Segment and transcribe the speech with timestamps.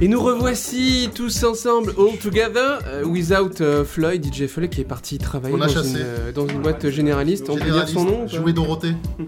[0.00, 4.84] Et nous revoici tous ensemble, all together, euh, without euh, Floyd, DJ Floyd qui est
[4.84, 7.48] parti travailler On dans une, euh, dans une boîte généraliste.
[7.48, 8.94] On peut dire son nom Jouer Dorothée.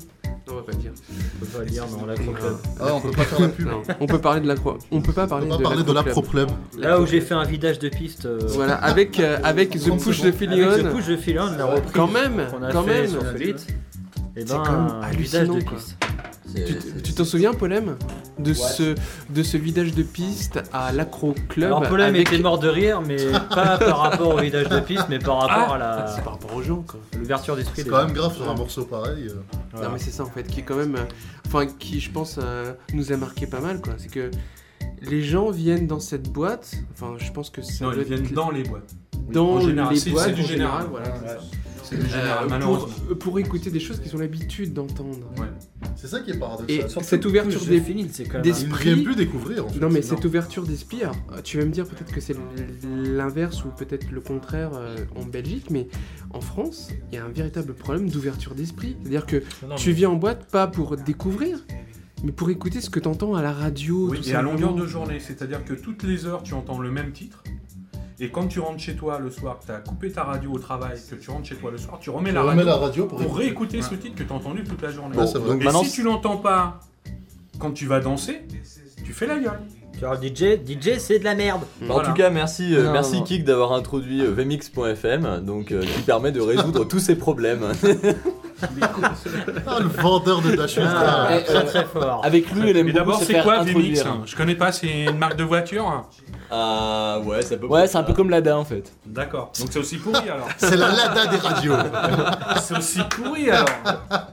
[0.48, 0.92] Non, on va pas dire.
[0.94, 2.42] On peut pas le dire, mais on l'a compris.
[2.78, 3.66] Ah, on peut pas faire la pub.
[3.66, 4.78] Non, on peut parler de la croix.
[4.92, 6.50] On peut pas On parler peut pas de parler de la la Pro Club.
[6.78, 8.26] Là où j'ai fait un vidage de piste.
[8.26, 10.88] euh, Voilà, avec, euh, avec The 30 Push the Feeling Avec On.
[10.88, 13.10] The Push de Philon, la reprise Quand même, a quand fait même.
[13.10, 13.50] sur Felit.
[13.50, 13.54] Et
[14.36, 15.96] C'est ben, quand même un vidage hallucinant, de piste.
[16.54, 17.96] Tu- Tu t'en souviens, Polem?
[18.38, 18.94] De, ce,
[19.30, 22.32] de ce vidage de piste à l'Acro Club Alors Polem avec...
[22.32, 23.16] était mort de rire, mais
[23.54, 26.54] pas par rapport au vidage de piste, mais par rapport à C'est la par rapport
[26.54, 27.00] aux gens, quoi.
[27.18, 27.82] l'ouverture d'esprit.
[27.82, 28.06] C'est quand gens.
[28.06, 29.28] même grave sur un morceau pareil.
[29.28, 29.34] euh.
[29.72, 29.88] Voilà.
[29.88, 31.04] Non mais c'est ça en fait qui est quand même, euh,
[31.46, 33.94] enfin qui je pense euh, nous a marqué pas mal quoi.
[33.98, 34.30] C'est que
[35.02, 38.32] les gens viennent dans cette boîte, enfin je pense que ça Non, ils viennent être
[38.32, 38.94] dans les boîtes.
[39.30, 40.86] dans en général, les c'est- boîtes c'est du général.
[40.90, 41.06] voilà.
[41.88, 42.88] C'est Euh, général, malheureusement.
[43.08, 45.30] pour, pour écouter des choses qu'ils ont l'habitude d'entendre.
[45.38, 45.46] Ouais.
[45.96, 46.90] C'est ça qui est Et paradoxal.
[46.90, 49.14] Surtout cette ouverture push de des Philin, c'est quand même des- un- Ils ne plus
[49.16, 49.80] découvrir en fait.
[49.80, 52.34] Non mais cette ouverture d'esprit, alors, tu vas me dire peut-être que c'est
[52.84, 55.88] l'inverse ou peut-être le contraire euh, en Belgique, mais
[56.30, 58.96] en France, il y a un véritable problème d'ouverture d'esprit.
[59.00, 61.58] C'est-à-dire que Non, tu viens en boîte pas pour découvrir,
[62.24, 64.08] mais pour écouter ce que tu entends à la radio.
[64.10, 66.90] Oui, tout et à longueur de journée, c'est-à-dire que toutes les heures, tu entends le
[66.90, 67.42] même titre.
[68.18, 70.98] Et quand tu rentres chez toi le soir, tu as coupé ta radio au travail,
[71.10, 73.06] que tu rentres chez toi le soir, tu remets Tu la remets radio la radio
[73.06, 75.14] pour, pour réécouter ce titre que tu as entendu toute la journée.
[75.16, 76.80] Donc et maintenant, si tu l'entends pas
[77.58, 78.42] quand tu vas danser,
[79.04, 79.60] tu fais la gueule.
[79.98, 81.62] Tu vois, DJ, DJ c'est de la merde.
[81.80, 82.08] Bah, Voilà.
[82.08, 83.24] En tout cas, merci, euh, Non, merci non.
[83.24, 87.72] Kik d'avoir introduit euh, vmix.fm, donc euh, qui permet de résoudre tous ces problèmes.
[88.62, 92.22] Ah, le vendeur de Dash Ah, très très fort.
[92.24, 94.00] Avec lui, elle aime Mais d'abord, c'est quoi VMix?
[94.00, 96.06] Hein Je connais pas, c'est une marque de voiture hein
[96.50, 97.66] Ah ouais, ça peut.
[97.66, 98.92] Ouais, c'est un peu comme l'ADA en fait.
[99.04, 99.52] D'accord.
[99.58, 100.48] Donc c'est aussi pourri alors.
[100.58, 101.74] C'est la Lada des radios.
[102.62, 103.66] c'est aussi pourri alors.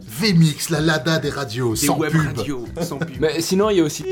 [0.00, 2.36] VMix, la Lada des radios, Des sans web pub.
[2.36, 3.16] radios, sans pub.
[3.20, 4.04] Mais sinon, il y a aussi.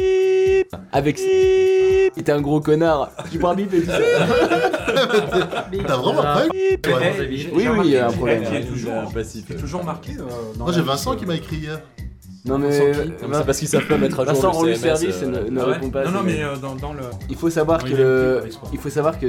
[0.92, 1.20] Avec.
[1.20, 3.10] Il était un gros connard.
[3.30, 3.82] Tu prends un bip et.
[5.86, 6.50] T'as vraiment pas eu
[7.52, 8.44] Oui, oui, il y a un problème.
[8.50, 9.44] Il est toujours, a un passif.
[9.48, 10.12] il est toujours marqué.
[10.19, 10.24] euh,
[10.58, 11.81] Moi j'ai Vincent liste, qui m'a écrit hier.
[12.44, 12.69] Non mais.
[12.69, 14.81] Non, mais c'est parce qu'ils savent pas mettre à jour Vincent le rend le CMS,
[14.81, 16.05] service et euh, ne, ne Ah ouais répond pas.
[16.05, 17.03] non, non, mais euh, dans, dans le.
[17.31, 18.43] Il faut savoir que.
[18.72, 19.27] Il faut savoir que.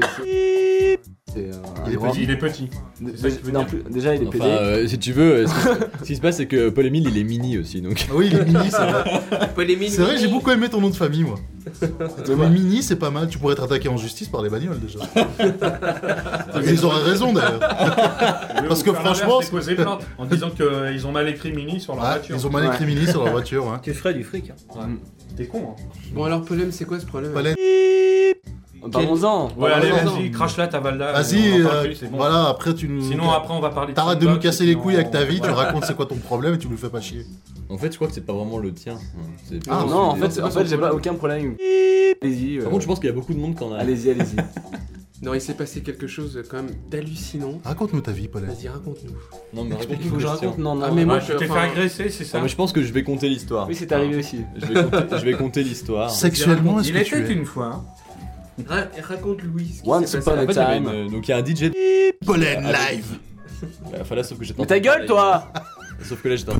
[1.34, 2.24] C'est un Il est grand- petit.
[2.24, 2.70] Il est petit.
[3.16, 3.68] C'est ça que tu veux Non, dire.
[3.70, 4.46] plus- déjà, il est Enfin, pédé.
[4.50, 7.24] euh, si tu veux, euh, ce, qui, se passe, c'est que Paul Emile, il est
[7.24, 8.06] mini aussi, donc.
[8.10, 9.04] Ah oui, il est mini, c'est vrai.
[9.90, 11.36] C'est vrai, j'ai beaucoup aimé ton nom de famille, moi.
[12.38, 13.28] Mais mini, c'est pas mal.
[13.30, 15.00] Tu pourrais être attaqué en justice par les bagnoles déjà.
[16.68, 17.60] Ils auraient raison d'ailleurs.
[18.68, 22.36] Parce que franchement, plainte en disant qu'ils ont mal écrit Mini sur leur Ouais, voiture.
[22.38, 23.80] ils ont mal écrit mini sur leur voiture.
[23.84, 24.52] Tu ferais du fric.
[24.78, 24.90] hein.
[25.38, 25.84] T'es con, hein.
[26.14, 27.32] Bon alors Polem, c'est quoi ce problème
[28.92, 29.50] Parlons-en.
[29.58, 31.12] Ouais, allez, vas-y, crache là ta Valda.
[31.14, 32.18] Vas-y, euh, plus, c'est bon.
[32.18, 33.02] voilà, après tu nous.
[33.02, 35.40] Sinon, après, on va parler de T'arrêtes de nous casser les couilles avec ta vie,
[35.42, 37.26] tu racontes c'est quoi ton problème et tu nous fais pas chier.
[37.70, 38.98] En fait, je crois que c'est pas vraiment le tien.
[39.70, 41.56] Ah, non, en fait, en fait j'ai pas aucun problème.
[42.22, 42.58] Allez-y.
[42.58, 43.78] euh, Par contre, je pense qu'il y a beaucoup de monde qui en a.
[43.78, 44.36] Allez-y, allez-y.
[45.22, 47.62] Non, il s'est passé quelque chose quand même d'hallucinant.
[47.64, 48.44] Raconte-nous ta vie, Paul.
[48.44, 49.14] Vas-y, raconte-nous.
[49.54, 50.86] Non, mais Il faut que je raconte Non, non.
[50.86, 52.74] Ah, mais moi, Ouais, je- t'es fait enfin, agresser, c'est ça Non, mais je pense
[52.74, 53.66] que je vais compter l'histoire.
[53.70, 54.40] Oui, c'est arrivé aussi.
[54.58, 56.10] Je vais compter, l'histoire.
[56.10, 57.68] Sexuellement, est-ce Il que tu es une fois.
[57.68, 57.86] hein.
[58.68, 60.40] Ra- raconte Louis ce qui Once s'est upon passé.
[60.40, 60.94] a En fait, il y avait time.
[61.06, 61.72] une- donc il y a un DJ.
[62.26, 63.06] Pollen Ah, live
[64.02, 64.60] Enfin là, sauf que j'étais.
[64.60, 65.08] en Mais train ta de gueule, parler.
[65.08, 65.48] toi
[66.04, 66.52] Sauf que là, j'étais.
[66.52, 66.60] en-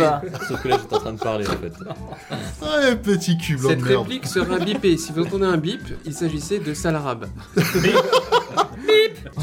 [0.00, 0.22] Va.
[0.48, 1.72] Sauf que là, j'étais en train de parler en fait.
[2.62, 4.02] Ouais, petit cul blanc Cette de merde.
[4.02, 4.96] réplique sera bipée.
[4.96, 7.26] Si vous entendez un bip, il s'agissait de Salarabe.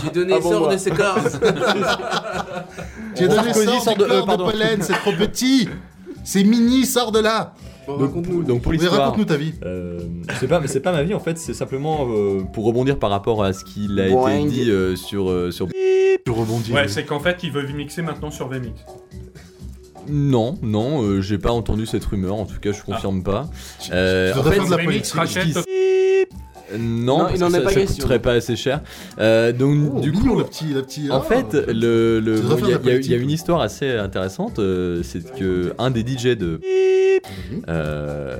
[0.01, 0.73] Tu donnais Ah bon, sort moi.
[0.73, 1.17] de ses corps.
[3.15, 4.45] Tu as donné Sarkozy sort sort du de- euh, corps de pardon.
[4.51, 5.69] pollen, c'est trop petit
[6.23, 7.53] C'est mini, sors de là
[7.97, 8.43] raconte-nous.
[8.43, 8.93] donc pour l'histoire.
[8.99, 9.53] raconte-nous ta vie.
[9.63, 9.99] Euh,
[10.39, 13.09] c'est pas, mais c'est pas ma vie en fait, c'est simplement euh, pour rebondir par
[13.09, 14.31] rapport à ce qu'il a Boing.
[14.31, 15.67] été dit euh, sur, euh, sur.
[15.67, 16.71] Tu rebondis.
[16.71, 18.73] Ouais, c'est qu'en fait, il veut mixer maintenant sur VMix.
[20.09, 23.49] Non, non, euh, j'ai pas entendu cette rumeur, en tout cas, je confirme pas.
[23.91, 25.13] Euh, Tu en devrais fait, faire de la politique.
[25.13, 25.57] rachète.
[26.77, 28.81] Non, Non, il ça, en est ça- pas ça coûterait pas assez cher.
[29.19, 31.09] Euh, donc, Oh, du coup, le petit, le petit.
[31.11, 35.01] En ah, fait, le, bon, il y, a- y y une histoire assez intéressante, euh,
[35.03, 36.59] c'est que un des DJ de
[37.51, 37.61] Mhm.
[37.69, 38.37] euh,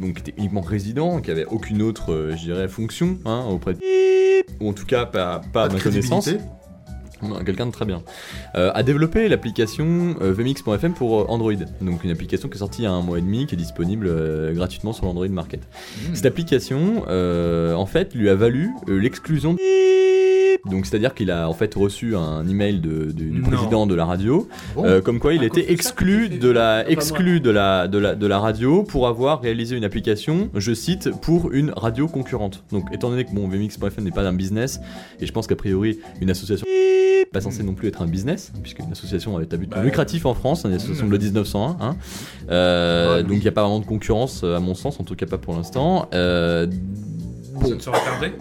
[0.00, 3.74] donc qui était uniquement résident, qui avait aucune autre, euh, je dirais, fonction hein, auprès
[3.74, 3.78] de
[4.60, 6.28] ou en tout cas pas, pas à de ma connaissance.
[7.46, 8.02] Quelqu'un de très bien.
[8.56, 11.52] Euh, a développé l'application euh, vmix.fm pour euh, Android.
[11.80, 13.58] Donc une application qui est sortie il y a un mois et demi, qui est
[13.58, 15.60] disponible euh, gratuitement sur l'Android Market.
[15.60, 16.14] Mmh.
[16.14, 19.56] Cette application, euh, en fait, lui a valu euh, l'exclusion.
[20.66, 23.48] Donc c'est-à-dire qu'il a en fait reçu un email de- du, du Non.
[23.48, 24.84] président de la radio, Bon.
[24.84, 27.96] euh, comme quoi il À était exclu de la Ah, pas exclu de la, de
[27.96, 32.62] la de la radio pour avoir réalisé une application, je cite, pour une radio concurrente.
[32.72, 34.80] Donc étant donné que bon VMix.fm n'est pas un business
[35.18, 36.66] et je pense qu'a priori une association
[37.32, 40.26] pas censé non plus être un business, puisque une association est à but Bah, lucratif
[40.26, 41.76] en France, une association de le 1901.
[41.80, 41.96] Hein.
[42.50, 45.14] Euh, donc il n'y a pas vraiment de concurrence, euh, à mon sens, en tout
[45.14, 46.08] cas pas pour l'instant.
[46.12, 48.32] Euh, Ça bon, ne serait tardé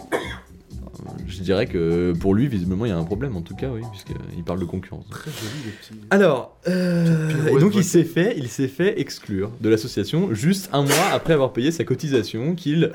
[1.27, 3.81] je dirais que pour lui, visiblement, il y a un problème, en tout cas, oui,
[3.91, 5.05] puisqu'il parle de concurrence.
[5.09, 6.07] Très joli, le petit.
[6.09, 7.83] Alors, euh, et donc il voile.
[7.83, 11.83] s'est fait, il s'est fait exclure de l'association juste un mois après avoir payé sa
[11.83, 12.91] cotisation qu'il,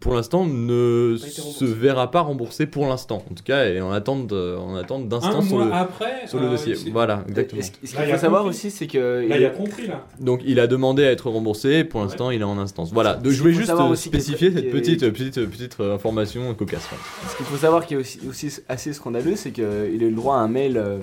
[0.00, 3.22] pour l'instant, ne se verra pas remboursé pour l'instant.
[3.30, 6.38] En tout cas, et en attente, de- en attente d'instance sur mois le, après sur
[6.38, 6.74] le euh, dossier.
[6.74, 7.60] c'est- Voilà, exactement.
[7.60, 8.56] Et ce qu'il faut savoir compris.
[8.56, 9.26] aussi, c'est que.
[9.26, 10.06] Là, il a compris, là.
[10.20, 11.84] Donc il a demandé à être remboursé.
[11.84, 12.92] Pour l'instant, il est en instance.
[12.92, 13.14] Voilà.
[13.14, 16.88] Donc, je voulais juste euh, spécifier cette petite, petite, petite euh, information cocasse.
[17.30, 20.10] Ce qu'il faut savoir qui est aussi, aussi assez scandaleux, c'est qu'il a eu le
[20.12, 20.98] droit à un mail euh,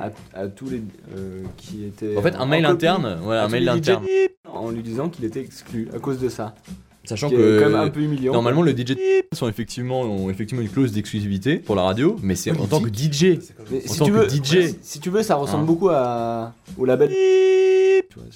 [0.00, 0.82] à, à tous les
[1.16, 2.16] euh, qui étaient.
[2.16, 4.04] En fait, un mail interne, voilà, un mail interne.
[4.52, 6.54] En lui disant qu'il était exclu à cause de ça.
[7.06, 8.32] Sachant est quand même un que peu humiliant.
[8.32, 8.94] normalement le DJ
[9.32, 12.88] sont effectivement ont effectivement une clause d'exclusivité pour la radio, mais c'est en tant que
[12.88, 13.38] DJ.
[13.70, 14.74] Mais en si tant tu que veux, DJ.
[14.82, 15.66] si tu veux, ça ressemble Hein.
[15.66, 17.10] beaucoup à, au label.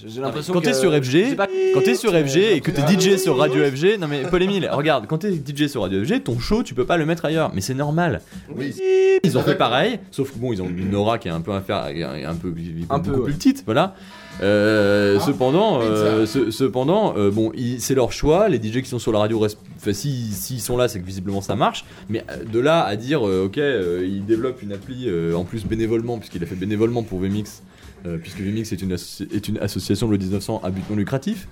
[0.07, 2.83] J'ai l'impression Quand que t'es sur FG, pas- Quand t'es sur FG et que t'es
[2.87, 6.05] Ah, DJ sur Radio FG, non mais Paul Emile, regarde, quand t'es DJ sur Radio
[6.05, 8.21] FG, ton show tu peux pas le mettre ailleurs, mais c'est normal.
[8.55, 8.75] Oui.
[9.25, 11.53] Ils ont fait pareil, sauf que bon, ils ont une aura qui est un peu
[11.53, 12.53] inférieure, un peu,
[12.91, 13.31] Un peu, beaucoup ouais.
[13.31, 13.95] plus petite, voilà.
[14.43, 16.39] Euh, Ah, cependant, euh, pizza.
[16.41, 18.49] ce- cependant, euh, bon, c'est leur choix.
[18.49, 21.07] Les DJ qui sont sur la radio, restent- enfin, si s'ils sont là, c'est que
[21.07, 21.85] visiblement ça marche.
[22.09, 25.45] Mais euh, de là à dire, euh, ok, euh, il développe une appli euh, en
[25.45, 27.63] plus bénévolement, puisqu'il a fait bénévolement pour VMix,
[28.07, 31.49] euh, puisque VMix est une, est une association de le 1900 à but non lucratif.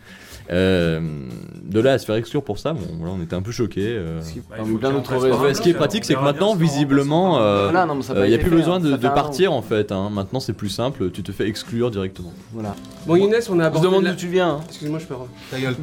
[0.50, 1.26] Euh,
[1.62, 3.86] de là à se faire exclure pour ça, bon, voilà, on était un peu choqués.
[3.88, 4.22] euh.
[4.22, 7.50] Ce qui- Bah, Ouais, ce qui est pratique, c'est que maintenant, visiblement, remplace par un
[7.50, 7.70] euh, bloc.
[7.72, 8.96] Voilà, non, mais ça a Il n'y a plus fait, besoin hein.
[8.96, 9.92] de, partir en fait.
[9.92, 10.08] hein.
[10.10, 11.10] Maintenant, c'est plus simple.
[11.10, 12.32] Tu te fais exclure directement.
[12.54, 12.74] Voilà.
[13.06, 13.86] Bon, Younes, on a On se abordé.
[13.88, 14.50] demande la- d'où tu viens.
[14.52, 14.60] hein.
[14.68, 15.14] Excuse-moi, je peux.
[15.50, 15.76] Ta gueule.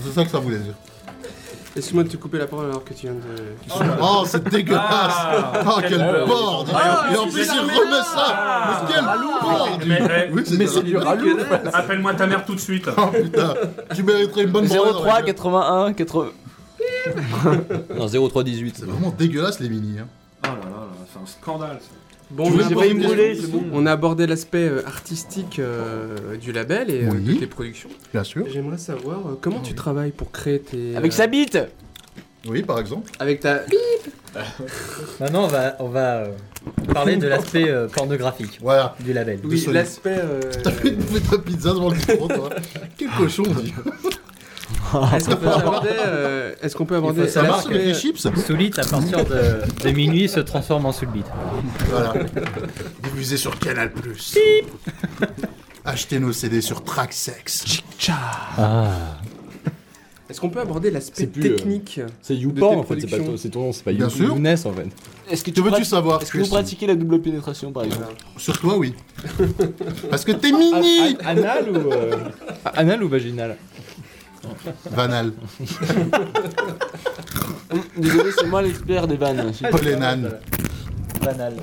[0.00, 0.74] C'est ça que ça voulait dire.
[1.76, 3.20] Excuse-moi de te couper la parole alors que tu viens de.
[4.00, 8.82] Oh, c'est dégueulasse Ah, Oh, quel bord Ah, Et en plus, il remet ça Ah.
[8.88, 9.78] Mais quel bord
[10.58, 11.36] Mais, c'est du ralou.
[11.72, 12.88] Appelle-moi ta mère tout de suite.
[12.96, 13.54] Oh putain,
[13.94, 15.24] tu mériterais une bonne branlée dans la 03 gueule.
[15.34, 16.26] 81 80.
[17.96, 18.76] Non, 0318.
[18.78, 19.98] C'est vraiment dégueulasse les mini.
[19.98, 20.06] Hein.
[20.44, 21.78] Oh là là, là, c'est un scandale.
[21.80, 21.88] ça.
[22.30, 23.62] Bon, on pas abordé- me brûler, c'est bon.
[23.72, 27.24] On a abordé l'aspect euh, artistique euh, du label et euh, Oui.
[27.32, 27.88] toutes les productions.
[28.12, 28.44] Bien sûr.
[28.52, 30.96] J'aimerais savoir euh, comment tu travailles pour créer tes.
[30.96, 31.58] Avec euh, sa bite
[32.48, 33.10] Oui, par exemple.
[33.20, 33.60] Avec ta.
[35.20, 36.28] Maintenant, on va, on va euh,
[36.92, 38.94] parler de l'aspect euh, pornographique Voilà.
[39.00, 39.40] du label.
[39.44, 40.18] Oui, l'aspect.
[40.18, 40.94] euh, T'as fait
[41.30, 42.50] ta pizza devant le micro, toi.
[42.98, 43.72] Quel cochon, dis.
[45.16, 48.84] Est-ce qu'on peut aborder, euh, est-ce qu'on peut aborder Ça l'aspect- les chips Soulite, à
[48.84, 51.24] partir de, de minuit, se transforme en Soulbeat.
[51.90, 52.14] Voilà.
[53.02, 53.90] Diffusé sur Canal+.
[55.84, 57.82] Achetez nos CD sur Tracksex.
[58.58, 58.90] Ah.
[60.28, 63.18] Est-ce qu'on peut aborder l'aspect C'est plus, euh, technique C'est tes en fait, c'est pas,
[63.18, 64.24] ton- c'est ton nom, c'est pas Bien You- sûr.
[64.34, 64.88] Younes en fait.
[65.30, 68.14] Est-ce que Que tu veux-tu savoir Est-ce que vous pratiquez la double pénétration par exemple?
[68.36, 68.94] Sur toi, oui.
[70.10, 72.16] Parce que t'es mini Anal ou euh,
[72.74, 73.56] anal ou vaginal?
[74.90, 75.32] Vanal.
[77.96, 79.52] Désolé, c'est moi l'expert des vannes.
[79.70, 80.38] Paul et Nan.
[81.22, 81.54] Banal.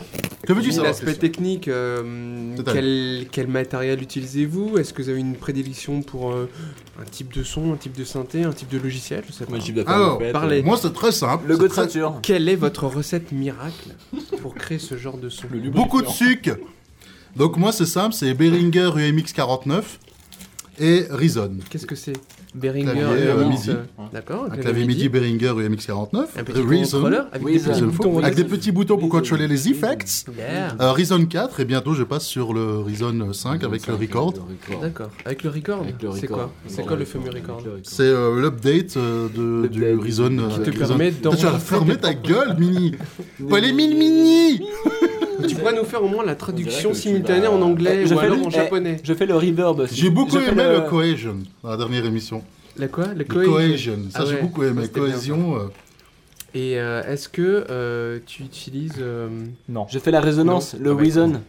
[0.46, 4.78] Que veux-tu savoir L'aspect technique, euh, quel, quel matériel utilisez-vous?
[4.78, 6.50] Est-ce que vous avez une prédilection pour euh,
[7.02, 9.24] un type de son, un type de synthé, un type de logiciel?
[9.26, 9.56] Je sais pas.
[9.90, 10.62] Alors, parlez.
[10.62, 11.48] Moi, c'est très simple.
[11.48, 12.20] Le go de ceinture.
[12.22, 13.96] Quelle est votre recette miracle
[14.42, 15.48] pour créer ce genre de son?
[15.72, 16.58] Beaucoup de sucre.
[17.38, 20.00] Donc moi, c'est simple, c'est Behringer UMX 49
[20.80, 21.58] et Reason.
[21.70, 22.14] Qu'est-ce que c'est?
[22.56, 23.72] Behringer Clavier, euh, euh, MIDI.
[24.14, 24.48] D'accord.
[24.52, 26.30] Un clavier MIDI Behringer UMX 49.
[26.38, 27.06] Un petit Reason.
[27.06, 29.20] avec Oui, des petits boutons Avec des petits boutons pour Reason.
[29.20, 30.26] contrôler les effects.
[30.38, 30.76] Yeah.
[30.80, 34.34] Euh, Reason 4 et bientôt je passe sur le Reason 5 avec le record.
[34.82, 35.10] D'accord.
[35.26, 39.68] Avec le record C'est quoi C'est quoi le fameux record C'est euh, l'update euh, de,
[39.68, 39.84] du.
[39.96, 40.30] Reason.
[40.64, 42.96] Qui te permet Tu fermer tes ta gueule, Mini
[43.50, 44.62] Pas les mille Mini
[45.48, 48.26] Tu pourrais nous faire au moins la traduction simultanée vas- en anglais Je ou fais
[48.26, 49.96] alors le- en eh, japonais Je fais le reverb aussi.
[49.96, 50.90] J'ai beaucoup aimé le...
[50.90, 52.44] Cohesion dans la dernière émission.
[52.78, 53.08] La quoi?
[53.08, 53.52] Le Le cohesion.
[53.54, 54.88] Cohesion, ça Ah j'ai beaucoup aimé.
[54.88, 55.56] Cohésion.
[55.58, 55.68] euh,
[56.56, 59.28] Et euh, est-ce que euh, tu utilises euh,
[59.70, 59.86] Non.
[59.90, 60.80] Je fais la résonance, Non.
[60.84, 61.02] le Ah ouais.
[61.04, 61.42] Reason.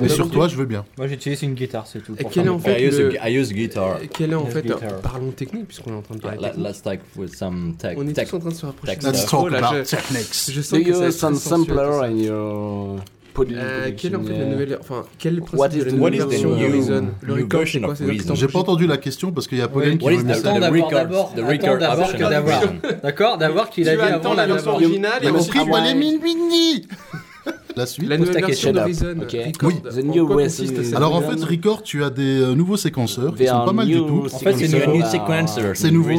[0.00, 0.84] Mais sur toi, je veux bien.
[0.98, 2.16] Moi, j'utilise une guitare, c'est tout.
[2.18, 3.98] Et quel est en fait I use, le- a, I use guitar.
[4.12, 4.62] Quel est en fait
[5.02, 6.66] Parlons technique puisqu'on est en train de parler technique.
[6.66, 7.94] Let's talk with some tech.
[7.96, 8.96] On est tous en train de se rapprocher.
[9.02, 10.34] Let's talk là, about je- techniques.
[10.48, 12.04] Je Do sens que ça you être some sampler ça.
[12.06, 12.96] in your
[13.36, 15.90] Euh, quelle est en fait la nouvelle, enfin quel est le What principe de la
[15.90, 18.34] the- nouvelle version Reason Le record, c'est quoi Reason.
[18.34, 22.12] J'ai pas entendu la question parce qu'il y a Pauline qui record- d'abord, record d'avoir
[22.12, 23.02] que.
[23.02, 26.18] D'accord, d'avoir qu'il a vas avant la version originale et T'as ensuite compris, les mini
[26.22, 26.86] Mini
[27.76, 29.04] La suite la nouvelle version de ketchup.
[29.04, 29.20] Reason.
[29.22, 29.32] Ok.
[29.32, 29.70] Record.
[29.84, 30.00] Oui.
[30.00, 33.72] The new Alors en fait, Record, tu as des euh, nouveaux séquenceurs qui sont pas
[33.72, 34.26] mal du tout.
[34.32, 35.60] En fait, c'est new sequencer.
[35.74, 36.10] C'est nouveau.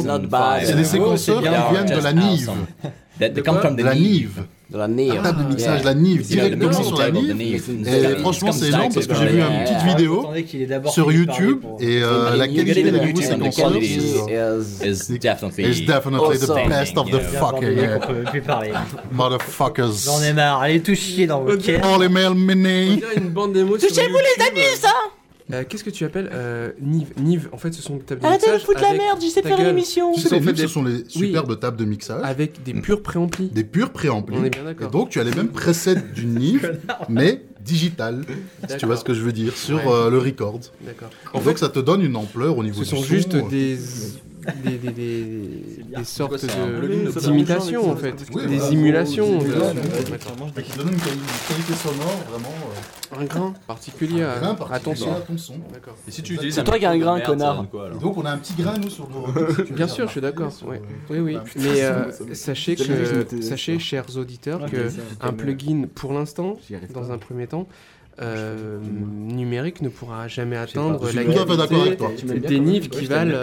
[0.62, 2.50] C'est des séquenceurs c'est qui viennent de la Nive.
[3.18, 4.42] they come from the la Nive.
[4.68, 5.14] Dans la Nive.
[5.14, 7.40] La table de mixage, la Nive, directement sur la Nive.
[7.40, 11.12] Et franchement, c'est énorme parce que j'ai vu une petite vidéo ait d'abord sur de
[11.12, 13.22] YouTube et euh, la qualité get it.
[13.22, 13.36] c'est
[14.86, 15.64] Is definitely.
[15.64, 17.78] it's definitely the best of the fucking
[19.12, 20.04] motherfuckers.
[20.04, 21.80] J'en ai marre, allez tout chier dans vos caisses.
[21.84, 21.98] Oh
[23.30, 24.92] bande démo sur Touchez-vous les amis, ça
[25.68, 28.46] Qu'est-ce que tu appelles euh, Nive Nive, en fait, ce sont des tables de Arrêtez
[28.46, 30.12] de mixage foutre la merde, j'essaie de faire une émission.
[30.12, 32.74] Tu sais, sont les fait des- ce sont les superbes tables de mixage, avec des
[32.74, 33.48] purs préamplis.
[33.48, 34.36] des purs préamplis.
[34.40, 34.90] On est bien Et d'accord.
[34.90, 38.22] donc tu as les mêmes presets d'une Nive, mais digital,
[38.68, 39.82] si tu vois ce que je veux dire, sur Ouais.
[39.92, 40.58] euh, le record.
[40.84, 41.10] D'accord.
[41.32, 43.08] En En donc fait, ça te donne une ampleur au niveau ce du sont son,
[43.08, 43.42] juste euh.
[43.48, 43.76] des
[44.64, 48.72] des, des, des, des sortes un d'imitations en fait, Oui, des voilà.
[48.72, 49.38] émulations.
[49.38, 49.72] Oui, de- voilà.
[49.74, 50.62] D'accord.
[50.64, 52.54] qui te donne une quali- une qualité sonore vraiment.
[53.14, 55.12] euh, Un grain particulier à, grain à particulier ton son.
[55.12, 55.54] à ton son.
[55.72, 55.94] D'accord.
[56.06, 57.64] Et si tu utilises C'est un toi qui as un grain, connard.
[58.00, 60.52] donc on a un petit grain nous sur veux Bien sûr, je suis d'accord.
[61.10, 61.34] Oui, oui.
[61.34, 66.12] bah, Mais euh, sachez que sachez, chers auditeurs, Ok, que ça, un c'était plugin, pour
[66.12, 66.56] l'instant,
[66.92, 67.66] dans un premier temps,
[68.20, 72.10] euh, numérique ne pourra jamais atteindre Je suis la qualité toi.
[72.16, 73.34] Tu m'aimes bien des nives qui valent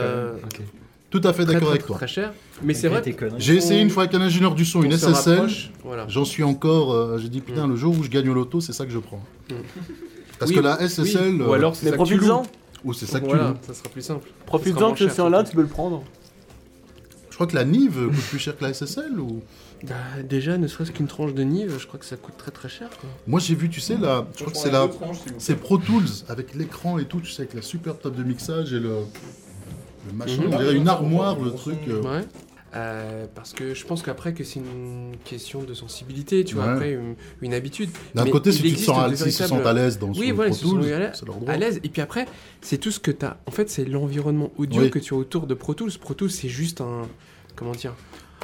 [1.13, 1.95] Tout à fait d'accord avec toi.
[1.97, 2.34] très cher.
[2.63, 3.04] Mais c'est vrai.
[3.38, 5.47] J'ai essayé une fois avec un ingénieur du son, une SSL.
[5.84, 6.08] Voilà.
[6.08, 6.91] J'en suis encore.
[6.91, 7.69] euh, J'ai dit putain, Mm.
[7.69, 9.21] le jour où je gagne au loto, c'est ça que je prends.
[9.49, 9.54] Mm.
[10.39, 10.89] Parce Oui, que la oui.
[10.89, 11.39] SSL.
[11.41, 12.26] Ou euh, alors c'est Mais ça que tu loues.
[12.28, 12.52] profites-en.
[12.84, 13.58] ou c'est ça que tu Voilà, loues.
[13.62, 14.28] ça sera plus simple.
[14.47, 16.04] Profites-en que suis là, tu peux le prendre.
[17.30, 19.41] Je crois que la Nive coûte plus cher que la SSL ou?
[19.84, 19.93] Bah,
[20.28, 22.89] déjà, ne serait-ce qu'une tranche de Nive, je crois que ça coûte très très cher.
[22.99, 23.10] Quoi.
[23.28, 24.88] Moi j'ai vu, tu sais, là, je crois que c'est la.
[25.38, 28.73] C'est Pro Tools avec l'écran et tout, tu sais, avec la super table de mixage
[28.73, 28.95] et le.
[30.08, 31.78] Le machin, on dirait une armoire, le truc.
[31.88, 32.22] euh, Ouais.
[32.76, 36.72] Euh, parce que je pense qu'après que c'est une question de sensibilité, tu vois, Ouais.
[36.72, 37.13] après une,
[37.44, 37.89] une habitude.
[38.16, 40.50] D'un côté, si tu te sens à, des se sentent à l'aise dans Oui, voilà,
[40.50, 41.52] Pro Tools, à l'aise- c'est leur droit.
[41.54, 41.80] à l'aise.
[41.84, 42.26] Et puis après,
[42.62, 43.38] c'est tout ce que tu as.
[43.46, 44.89] En fait, c'est l'environnement audio Oui.
[44.89, 45.92] que tu as autour de Pro Tools.
[46.02, 47.04] Pro Tools, c'est juste un.
[47.56, 47.94] Comment dire?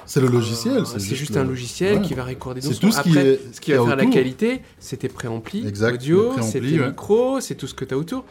[0.06, 0.78] C'est le logiciel.
[0.78, 2.02] un- C'est juste un le- logiciel Ouais.
[2.04, 2.82] qui va recorder ton C'est son.
[2.82, 3.40] tout ce qui Après, est.
[3.54, 6.88] ce qui va faire la qualité, c'est tes préamplis audio, c'est tes ouais.
[6.88, 8.26] micros, c'est tout ce que tu as autour.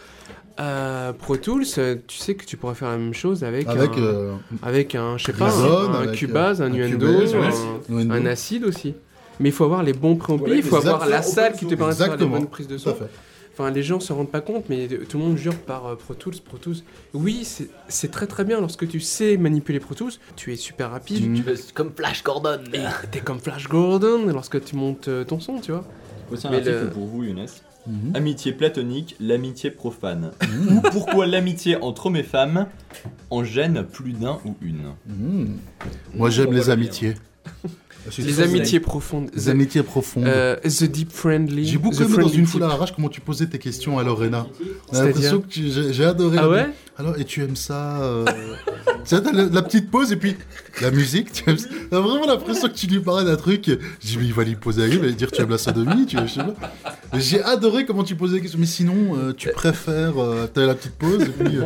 [0.60, 3.92] Euh, Pro Tools, euh, tu sais que tu pourrais faire la même chose avec, Avec
[3.92, 7.06] un, euh, avec un, je sais pas, un, un avec, Cubase, euh, un un Nuendo,
[7.06, 8.14] Cubase, un, Nuendo.
[8.14, 8.94] un acide aussi.
[9.38, 11.92] Mais il faut avoir les bons préamplis, il faut avoir la salle qui te permet
[11.92, 12.94] de faire les bonnes prises de son.
[13.60, 16.14] Enfin, les gens se rendent pas compte, mais tout le monde jure par euh, Pro
[16.14, 16.76] Tools, Pro Tools.
[17.12, 20.12] Oui, c'est- c'est très très bien lorsque tu sais manipuler Pro Tools.
[20.36, 21.34] Tu es super rapide.
[21.34, 22.60] Tu fais comme Flash Gordon.
[22.72, 22.78] Et
[23.10, 25.84] t'es comme Flash Gordon lorsque tu montes euh, ton son, tu vois.
[26.28, 27.46] Voici un article le- pour vous, Younes.
[27.88, 28.14] Mhm.
[28.14, 30.32] Amitié platonique, l'amitié profane.
[30.70, 32.66] Ou pourquoi l'amitié entre hommes et femmes
[33.30, 34.92] en gêne plus d'un ou une.
[35.06, 35.56] Mhm.
[36.14, 37.14] Moi j'aime les amitiés.
[38.18, 39.30] Les amitiés profondes.
[39.34, 40.24] Les The, amitiés profondes.
[40.26, 41.66] euh, the Deep Friendly.
[41.66, 42.72] J'ai beaucoup aimé dans une foule à type.
[42.72, 44.46] l'arrache comment tu posais tes questions à Lorena.
[44.92, 45.46] J'ai l'impression que
[45.92, 46.36] j'ai adoré.
[46.38, 46.66] Ah la- ouais?
[46.96, 48.24] Alors, et tu aimes ça euh...
[49.04, 50.36] Tu sais, t'as la, la petite pause et puis
[50.82, 51.56] la musique, tu aimes
[51.90, 53.62] vraiment l'impression que tu lui parlais d'un truc.
[53.66, 55.48] Je dis, mais il va lui poser la gueule, il va lui dire, tu aimes
[55.50, 56.54] la sodomie, tu je sais pas.
[57.12, 58.58] Mais J'ai adoré comment tu posais les questions.
[58.58, 60.18] Mais sinon, euh, tu préfères.
[60.18, 61.58] Euh, T'as la petite pause et puis.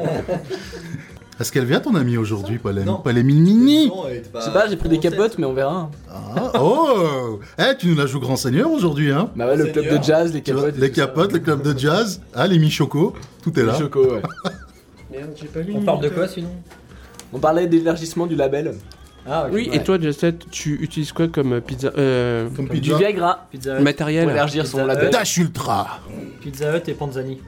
[1.35, 3.03] Euh, Est-ce qu'elle vient ton amie aujourd'hui, les, Non.
[3.05, 5.91] Je sais pas, j'ai pris des capotes, mais on verra.
[6.11, 9.31] ah, Oh Eh, tu nous la joues grand seigneur aujourd'hui, hein?
[9.37, 10.81] Bah ouais, le club de jazz, les Tu vois, capotes.
[10.81, 13.79] Les capotes, le club de jazz, ah, les mi-choco, tout est là.
[13.79, 14.23] Choco, ouais.
[15.11, 15.75] Merde, j'ai pas vu.
[15.77, 16.49] On parle de quoi sinon?
[17.33, 18.75] On parlait d'élargissement du label.
[19.27, 19.51] Ah, ok.
[19.55, 19.77] Oui, Ouais.
[19.77, 22.95] et toi, Justin, tu utilises quoi comme pizza euh, Comme Du.
[22.95, 25.11] Viagra Pizza Hut, matériel pour élargir son Pizza label.
[25.11, 26.01] Dash Ultra
[26.41, 27.39] Pizza Hut et Panzani.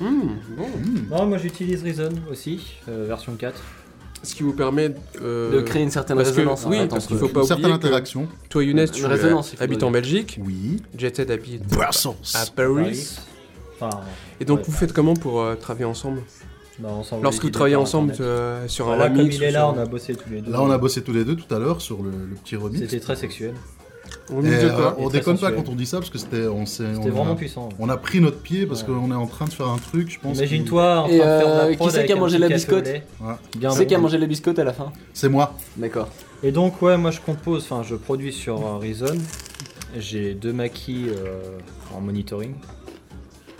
[0.00, 0.66] Hmm, bon.
[1.10, 3.60] Non, moi j'utilise Reason aussi, euh, version 4.
[4.24, 6.64] Ce qui vous permet euh, De créer une certaine parce que- résonance.
[6.68, 8.28] oui, parce qu'il faut pas Une certaine oublier que interaction.
[8.48, 10.82] toi, Younes, tu il euh, habites en Belgique, Oui.
[10.96, 11.62] Jet habite
[12.34, 13.16] à Paris.
[13.80, 14.00] Enfin,
[14.40, 14.64] Et donc, Ouais.
[14.66, 16.22] vous faites comment pour euh, travailler ensemble?
[16.80, 17.22] Bah, ensemble.
[17.22, 19.78] Lorsque vous travaillez ensemble euh, sur un comme remix il ou est là, sur- on
[19.80, 20.50] a bossé tous les deux.
[20.52, 22.78] Là, on a bossé tous les deux tout à l'heure sur le, le petit remix.
[22.78, 23.54] C'était très sexuel.
[24.30, 26.84] De euh, quoi on déconne pas quand on dit ça parce que c'était on s'est
[26.98, 27.68] on, vraiment a, puissant.
[27.78, 28.88] on a pris notre pied parce Ouais.
[28.94, 30.36] qu'on est en train de faire un truc, je pense.
[30.36, 32.48] Imagine-toi en train Et, de faire de euh, la qui c'est qui a mangé la
[32.48, 33.06] biscotte lait.
[33.20, 33.34] Ouais.
[33.56, 35.54] Bien Qui c'est qui a mangé les biscottes à la fin C'est moi.
[35.76, 36.08] D'accord.
[36.42, 39.16] Et donc, ouais, moi je compose, enfin je produis sur Reason.
[39.96, 41.40] J'ai deux maquis euh,
[41.96, 42.52] en monitoring.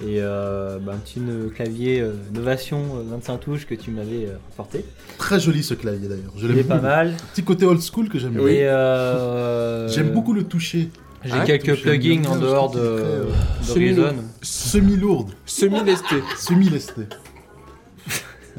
[0.00, 4.26] Et euh, bah, un petit euh, clavier euh, Novation euh, 25 touches que tu m'avais
[4.26, 4.84] euh, apporté.
[5.18, 6.32] Très joli ce clavier d'ailleurs.
[6.36, 6.86] Je l'aime pas beaucoup.
[6.86, 7.14] mal.
[7.32, 8.42] Petit côté old school que j'aime bien.
[8.44, 10.90] Euh, J'aime beaucoup le toucher.
[11.24, 13.24] J'ai Ah, quelques plugins en dehors de, euh,
[13.66, 13.72] de.
[13.72, 14.14] Reason.
[14.40, 15.30] Semi-lourde.
[15.46, 16.16] Semi-lesté.
[16.36, 17.02] Semi-lesté.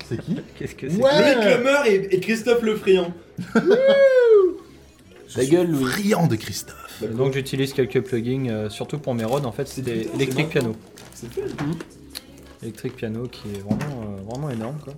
[0.10, 3.14] C'est qui Qu'est-ce que c'est Ouais et, et Christophe Lefriand.
[5.34, 5.86] Ta gueule, Louis.
[5.86, 6.76] Friand de Christophe.
[7.16, 9.46] Donc j'utilise quelques plugins, euh, surtout pour mes runs.
[9.46, 10.76] En fait, c'est des Electric Piano.
[12.62, 14.76] Electric Piano qui est vraiment, euh, vraiment énorme.
[14.84, 14.94] Quoi.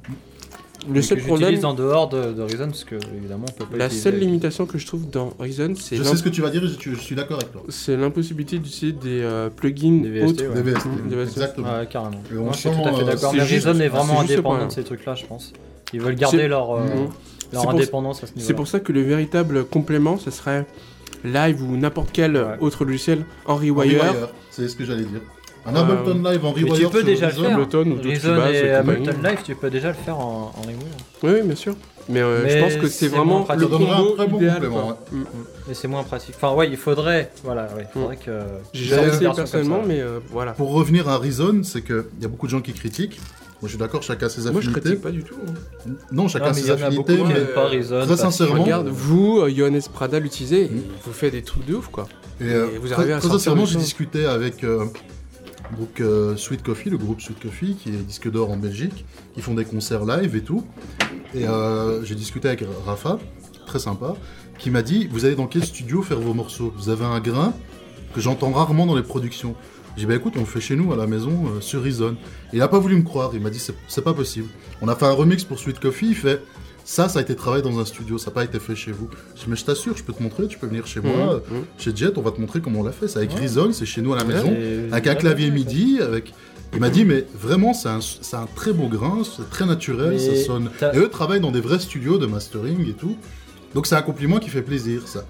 [0.89, 3.65] Le que seul problème, j'utilise en dehors de, de Reason, parce que évidemment on peut
[3.67, 6.29] pas la seule avec- limitation que je trouve dans Reason, c'est Je sais ce que
[6.29, 7.61] tu vas dire et je, je suis d'accord avec toi.
[7.69, 10.47] c'est l'impossibilité d'utiliser des euh, plugins Des VST, autres.
[10.55, 10.61] ouais.
[10.63, 11.31] Des VST, Mmh, des VST.
[11.37, 11.77] exactement.
[11.77, 12.23] Ouais, carrément.
[12.33, 13.31] Et on Moi, je suis sent, tout à fait euh, d'accord.
[13.31, 15.53] c'est Mais Reason est c'est vraiment indépendant de ces trucs-là, je pense.
[15.93, 16.87] Ils veulent garder C'est- leur, euh, Mmh.
[16.89, 17.11] leur
[17.51, 18.47] C'est pour- indépendance à ce niveau-là.
[18.47, 20.65] C'est pour ça que le véritable complément, ce serait
[21.23, 22.57] Live ou n'importe quel Ouais.
[22.59, 25.21] autre logiciel en En Rewire, Rewire, c'est ce que j'allais dire.
[25.65, 27.53] Un Euh, Ableton Live en Rewire tu peux déjà le faire.
[27.53, 28.71] Ableton ou d'autres Reason et.
[28.71, 30.77] Ableton Live, tu peux déjà le faire en, en Rewire.
[31.23, 31.75] Oui, oui, bien sûr.
[32.09, 34.53] Mais, euh, je pense que c'est vraiment le donnerait un combo très bon idéal.
[34.55, 34.97] complément, quoi.
[35.11, 35.23] Mm.
[35.67, 36.33] Mais c'est moins pratique.
[36.35, 37.31] Enfin, ouais, il faudrait.
[37.43, 38.31] Voilà, ouais, il faudrait que.
[38.73, 40.53] J'ai jamais essayé personnellement, mais euh, voilà.
[40.53, 43.19] Pour revenir à Reason, c'est qu'il y a beaucoup de gens qui critiquent.
[43.61, 44.81] Moi, je suis d'accord, chacun a ses Moi, je affinités.
[44.81, 45.35] critique pas du tout.
[45.47, 45.91] hein.
[46.11, 48.05] Non, chacun Non, ses y en a beaucoup affinités, mais pas Reason.
[48.07, 50.81] très sincèrement- Regarde, vous, euh, Johannes Prada l'utilisez, Mm.
[51.05, 52.07] vous faites des trucs de ouf, quoi.
[52.41, 54.85] Et, euh, Et vous très- arrivez à très sincèrement, j'ai discuté avec euh,
[55.77, 59.41] donc, euh, Sweet Coffee, le groupe Sweet Coffee, qui est disque d'or en Belgique, qui
[59.41, 60.65] font des concerts live et tout.
[61.33, 63.19] Et euh, j'ai discuté avec Rafa,
[63.65, 64.15] très sympa,
[64.57, 66.73] qui m'a dit Vous allez dans quel studio faire vos morceaux?
[66.75, 67.53] Vous avez un grain
[68.13, 69.55] que j'entends rarement dans les productions.
[69.95, 72.15] J'ai dit Bah écoute, on le fait chez nous à la maison euh, sur Reason.
[72.53, 74.49] Il a pas voulu me croire, il m'a dit c'est pas possible.
[74.81, 76.41] On a fait un remix pour Sweet Coffee, il fait
[76.83, 79.09] ça, ça a été travaillé dans un studio, ça n'a pas été fait chez vous.
[79.35, 81.57] Je dis, mais je t'assure, je peux te montrer, tu peux venir chez moi, Mhm,
[81.57, 81.63] mhm.
[81.77, 83.07] chez Jet, on va te montrer comment on l'a fait.
[83.07, 83.33] C'est avec.
[83.33, 84.53] Reason, c'est chez nous à la maison,
[84.91, 85.99] avec un clavier MIDI.
[86.01, 86.33] Avec...
[86.73, 90.19] Il m'a dit, mais vraiment, c'est un, un très beau grain, c'est très naturel, Mais
[90.19, 90.69] ça sonne.
[90.93, 93.17] Et eux travaillent dans des vrais studios de mastering et tout.
[93.75, 95.25] Donc c'est un compliment qui fait plaisir, ça.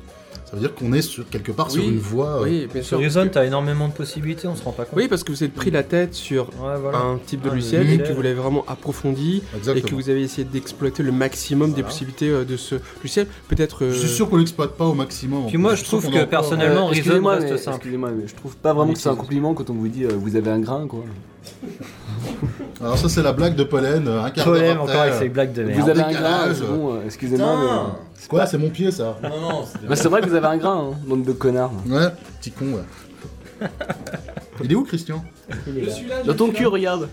[0.51, 2.41] Ça veut dire qu'on est sur, quelque part sur Oui, une voie.
[2.41, 2.99] euh, Oui, bien Sur sûr.
[2.99, 4.99] Reason, t'as énormément de possibilités, on se rend pas compte.
[4.99, 6.97] Oui, parce que vous êtes pris la tête sur Ouais, voilà.
[6.97, 9.41] un type de Ah, logiciel et que vous l'avez vraiment approfondi
[9.73, 13.27] et que vous avez essayé d'exploiter le maximum des possibilités euh, de ce logiciel.
[13.47, 13.85] Peut-être.
[13.85, 15.45] euh, Je suis sûr qu'on l'exploite pas au maximum.
[15.45, 17.77] en Puis moi, Je trouve que personnellement, Euh, Reason excusez-moi, reste mais- simple.
[17.77, 20.09] Excusez-moi, mais je trouve pas vraiment que c'est un compliment quand on vous dit euh,
[20.19, 21.05] vous avez un grain, quoi.
[22.81, 24.71] Alors ça, c'est la blague de Pollen, un quart après.
[24.77, 25.89] encore avec ces blagues de Vous merde.
[25.89, 26.31] avez un décalage.
[26.47, 27.69] grain, c'est bon, euh, excusez-moi, mais.
[27.71, 27.75] euh,
[28.15, 30.35] c'est Quoi, pas- c'est mon pied, ça Non, non, c'était- Bah, c'est vrai que vous
[30.35, 31.71] avez un grain, hein, bande de connards.
[31.87, 32.07] Ouais,
[32.39, 33.67] petit con, ouais.
[34.63, 35.23] Il est où, Christian?
[35.67, 36.23] Là.
[36.25, 37.09] Dans ton cul, regarde.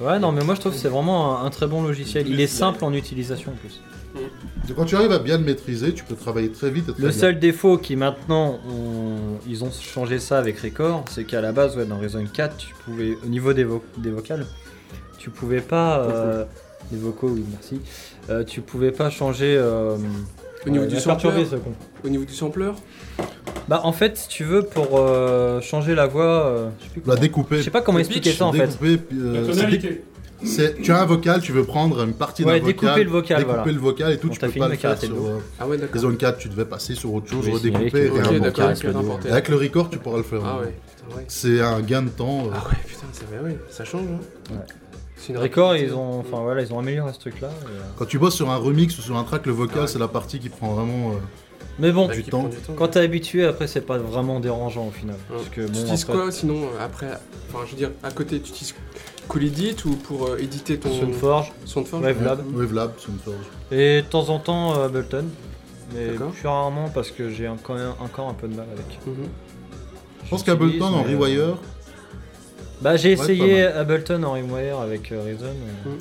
[0.00, 2.26] Ouais, non, mais moi je trouve que c'est vraiment un, un très bon logiciel.
[2.28, 3.80] Il est simple en utilisation en plus.
[4.68, 7.02] Et Quand tu arrives à bien le maîtriser, tu peux travailler très vite et très
[7.02, 7.16] Le bien.
[7.18, 11.76] seul défaut qui maintenant, on- ils ont changé ça avec Record, c'est qu'à la base,
[11.76, 14.46] ouais, dans Reason 4, tu pouvais, au niveau des, vo- des vocales,
[15.18, 16.00] tu pouvais pas.
[16.00, 16.44] euh,
[16.90, 17.80] les vocaux, oui, merci.
[18.30, 19.54] Euh, tu pouvais pas changer.
[19.56, 19.96] euh,
[20.66, 21.72] Au niveau du sampler ce con.
[22.04, 22.70] Au niveau du sampler
[23.68, 27.02] Bah, en fait, si tu veux, pour euh, changer la voix, euh, je sais plus
[27.06, 27.58] La découper.
[27.58, 28.66] Je sais pas comment Le expliquer pitch, ça en fait.
[28.66, 29.88] découper, euh, La c'est tonalité.
[29.88, 30.04] dé-
[30.44, 32.74] c'est- tu as un vocal, tu veux prendre une partie Ouais, d'un vocal.
[32.74, 33.72] découper le vocal, découper voilà.
[33.72, 36.00] le vocal et tout, Bon, tu peux pas le faire sur euh, Ah ouais, d'accord.
[36.00, 38.66] Zone 4, tu devais passer sur autre chose, Oui, redécouper et un vocal.
[38.66, 39.18] avec le rapport.
[39.30, 40.40] Avec le record, tu pourras le faire.
[40.44, 41.24] Ah ouais, putain, ouais.
[41.28, 42.44] C'est un gain de temps.
[42.46, 42.50] euh.
[42.54, 44.02] Ah ouais, putain, ça, va, ouais, ça change.
[44.12, 44.52] Hein.
[44.54, 44.58] Ouais.
[45.20, 47.48] C'est une Record, ils ont, enfin voilà, ils ont amélioré ce truc-là.
[47.48, 49.80] et, euh, Quand tu bosses sur un remix ou sur un track, le vocal, Ah
[49.82, 49.86] ouais.
[49.86, 51.10] c'est la partie qui prend vraiment.
[51.10, 51.14] euh,
[51.78, 52.44] Mais bon, du temps.
[52.44, 52.72] du temps.
[52.74, 55.16] quand t'es habitué, après, c'est pas vraiment dérangeant au final.
[55.28, 57.08] Parce que Tu utilises après, quoi sinon euh, après
[57.52, 58.74] Enfin, je veux dire, à côté, tu utilises
[59.28, 62.40] Cool Edit ou pour euh, éditer ton Soundforge, Soundforge Wavelab.
[62.54, 63.36] Wavelab, Soundforge.
[63.70, 65.26] Et de temps en temps, euh, Ableton.
[65.94, 68.86] Mais plus rarement parce que j'ai quand même encore un peu de mal avec.
[69.06, 69.26] Mhm.
[70.24, 71.56] Je pense qu'Ableton en mais, euh, Rewire,
[72.80, 75.46] Bah j'ai Ouais, essayé Ableton en Rewire avec euh, Reason.
[75.46, 75.98] euh, Mm.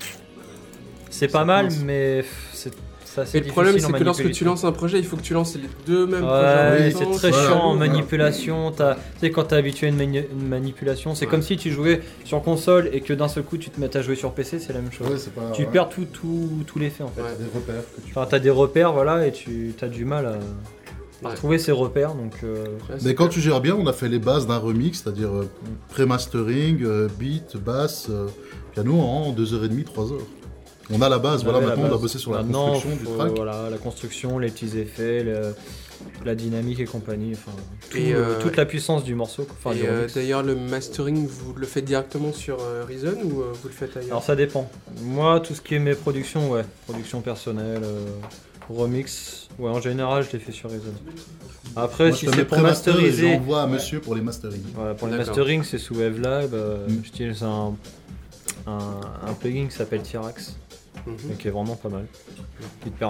[1.10, 1.84] C'est pas mal, commence.
[1.84, 2.72] mais c'est
[3.04, 5.24] ça c'est Et le problème, c'est que lorsque tu lances un projet, il faut que
[5.24, 8.72] tu lances les deux mêmes Ouais, c'est très Voilà, chiant en manipulation.
[8.72, 11.32] T'as- Tu sais, quand t'es habitué à une, mani- une manipulation, c'est Ouais.
[11.32, 14.02] comme si tu jouais sur console et que d'un seul coup tu te mets à
[14.04, 15.08] jouer sur PC, c'est la même chose.
[15.10, 15.50] ouais, c'est pas.
[15.54, 15.68] tu ouais.
[15.72, 17.22] perds tout, tout, tout l'effet en fait.
[17.24, 17.30] Ouais.
[17.40, 20.34] Des repères que tu Enfin, t'as des repères, voilà, et tu as du mal à,
[21.24, 22.34] à retrouver ces repères, donc.
[22.44, 22.66] euh,
[23.04, 25.50] Mais quand tu gères bien, on a fait les bases d'un remix, c'est-à-dire euh,
[25.90, 28.28] pré-mastering, euh, beat, basse, euh,
[28.74, 30.14] piano en 2h30, 3h.
[30.92, 31.98] On a la base, on voilà, maintenant on base.
[32.00, 33.32] a bossé sur la Maintenant, construction du track.
[33.36, 35.54] Voilà, la construction, les petits effets, le-
[36.26, 37.52] la dynamique et compagnie, enfin,
[37.92, 39.46] tout, Et, euh, toute la puissance du morceau.
[39.52, 43.68] Enfin, euh, d'ailleurs, le mastering, vous le faites directement sur euh, Reason ou euh, vous
[43.68, 44.12] le faites ailleurs?
[44.12, 44.68] Alors ça dépend.
[45.04, 48.06] Moi, tout ce qui est mes productions, ouais, production personnelle, euh,
[48.70, 50.94] remix, ouais, en général, je les fais sur Reason.
[51.76, 54.62] Après, Moi, si c'est pour masteriser, j'envoie à monsieur pour les mastering.
[54.76, 55.28] voilà, pour le D'accord.
[55.28, 56.54] mastering, c'est sous Wavelab.
[56.54, 57.02] euh, Mm.
[57.04, 57.76] J'utilise un,
[58.68, 58.80] un,
[59.28, 60.56] un plugin qui s'appelle Tirax,
[61.06, 61.16] Mhm.
[61.32, 62.06] et qui est vraiment pas mal.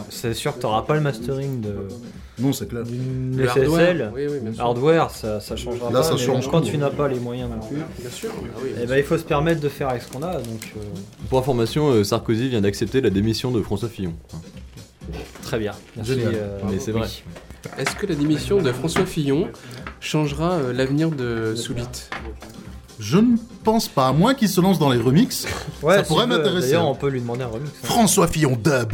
[0.10, 1.76] C'est sûr que t'auras pas le mastering de
[2.38, 2.84] Non, c'est clair.
[2.84, 3.64] d'une Le SSL.
[3.64, 4.64] hardware, Oui, oui, bien sûr.
[4.64, 6.04] Hardware, ça, ça changera Là, pas.
[6.04, 6.68] ça mais change quand tout.
[6.68, 8.30] tu n'as pas les moyens non plus, Bien sûr.
[8.36, 10.36] ah oui, eh ben, il faut se permettre de faire avec ce qu'on a.
[10.36, 10.80] Donc, euh,
[11.30, 14.14] Pour information, euh, Sarkozy vient d'accepter la démission de François Fillon.
[15.44, 15.72] Très bien.
[15.96, 16.34] Merci, Génial.
[16.36, 17.08] euh, Mais c'est vrai.
[17.08, 17.24] oui.
[17.78, 19.50] Est-ce que la démission de François Fillon
[20.00, 21.84] changera euh, l'avenir de Soulit
[23.00, 25.46] Je ne pense pas, à moins qu'il se lance dans les remixes.
[25.84, 26.90] Ouais, Ça si pourrait m'intéresser, D'ailleurs, hein.
[26.92, 27.70] on peut lui demander un remix.
[27.70, 27.80] hein.
[27.84, 28.92] François Fillon dub.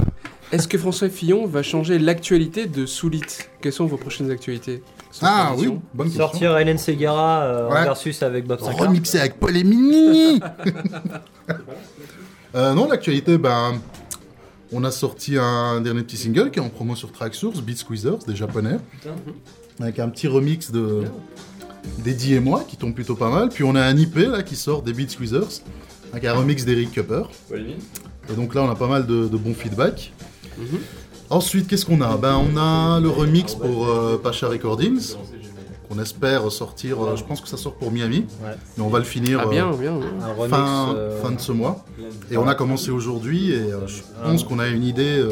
[0.51, 3.21] Est-ce que François Fillon va changer l'actualité de Soulit
[3.61, 4.83] Quelles sont vos prochaines actualités?
[5.11, 5.73] Sans Ah transition.
[5.73, 6.23] oui, bonne question.
[6.25, 7.83] Sortir Hélène Segara euh, en Ouais.
[7.83, 8.77] versus avec Bob Sinclair.
[8.87, 10.39] Remixé avec Paul et Mini.
[12.55, 13.73] Euh, non, l'actualité, ben,
[14.75, 18.19] on a sorti un dernier petit single qui est en promo sur Tracksource, Beat Squeezers,
[18.27, 18.77] des japonais,
[19.79, 21.03] avec un petit remix de
[21.99, 23.49] d'Eddie et moi qui tombe plutôt pas mal.
[23.49, 25.61] Puis on a un IP là qui sort des Beat Squeezers,
[26.11, 27.23] avec un remix d'Eric Cupper.
[28.29, 30.11] Et donc là, on a pas mal de, de bons feedbacks.
[30.57, 30.79] Mhm.
[31.29, 32.17] Ensuite, qu'est-ce qu'on a?
[32.17, 35.15] Ben, on a le remix pour euh, Pacha Recordings,
[35.87, 37.03] qu'on espère sortir.
[37.03, 38.55] euh, je pense que ça sort pour Miami, Ouais.
[38.77, 39.39] mais on va le finir.
[39.41, 39.97] Ah euh, bien, bien.
[39.97, 40.07] bien.
[40.21, 40.49] Un remix.
[40.49, 41.85] fin, euh, fin de ce mois.
[42.31, 45.31] Et on a commencé aujourd'hui et euh, je pense qu'on a une idée euh,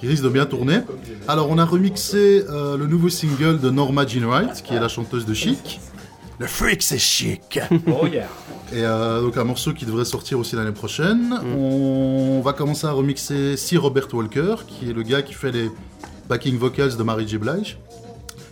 [0.00, 0.80] qui risque de bien tourner.
[1.28, 4.88] Alors on a remixé euh, le nouveau single de Norma Jean Wright, qui est la
[4.88, 5.80] chanteuse de Chic.
[6.38, 8.28] Le freak c'est chic Oh yeah.
[8.72, 11.40] Et euh, donc un morceau qui devrait sortir aussi l'année prochaine.
[11.58, 13.76] On va commencer à remixer C.
[13.78, 15.70] Robert Walker, qui est le gars qui fait les
[16.28, 17.38] backing vocals de Mary J.
[17.38, 17.78] Blige,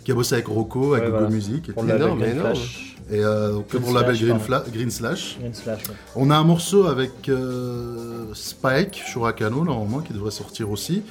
[0.05, 1.35] qui a bossé avec Rocco, avec Ouais, Google voilà.
[1.35, 1.69] Music.
[1.69, 1.89] Et, Pour tout.
[1.89, 2.23] le Énorme.
[2.23, 2.95] Flash.
[3.11, 4.45] Et, euh, Green pour le label Slash, Green, pardon.
[4.45, 5.37] Fla- Green Slash.
[5.39, 5.95] Green Slash, ouais.
[6.15, 11.03] On a un morceau avec euh, Spike, Shurakano, normalement, qui devrait sortir aussi.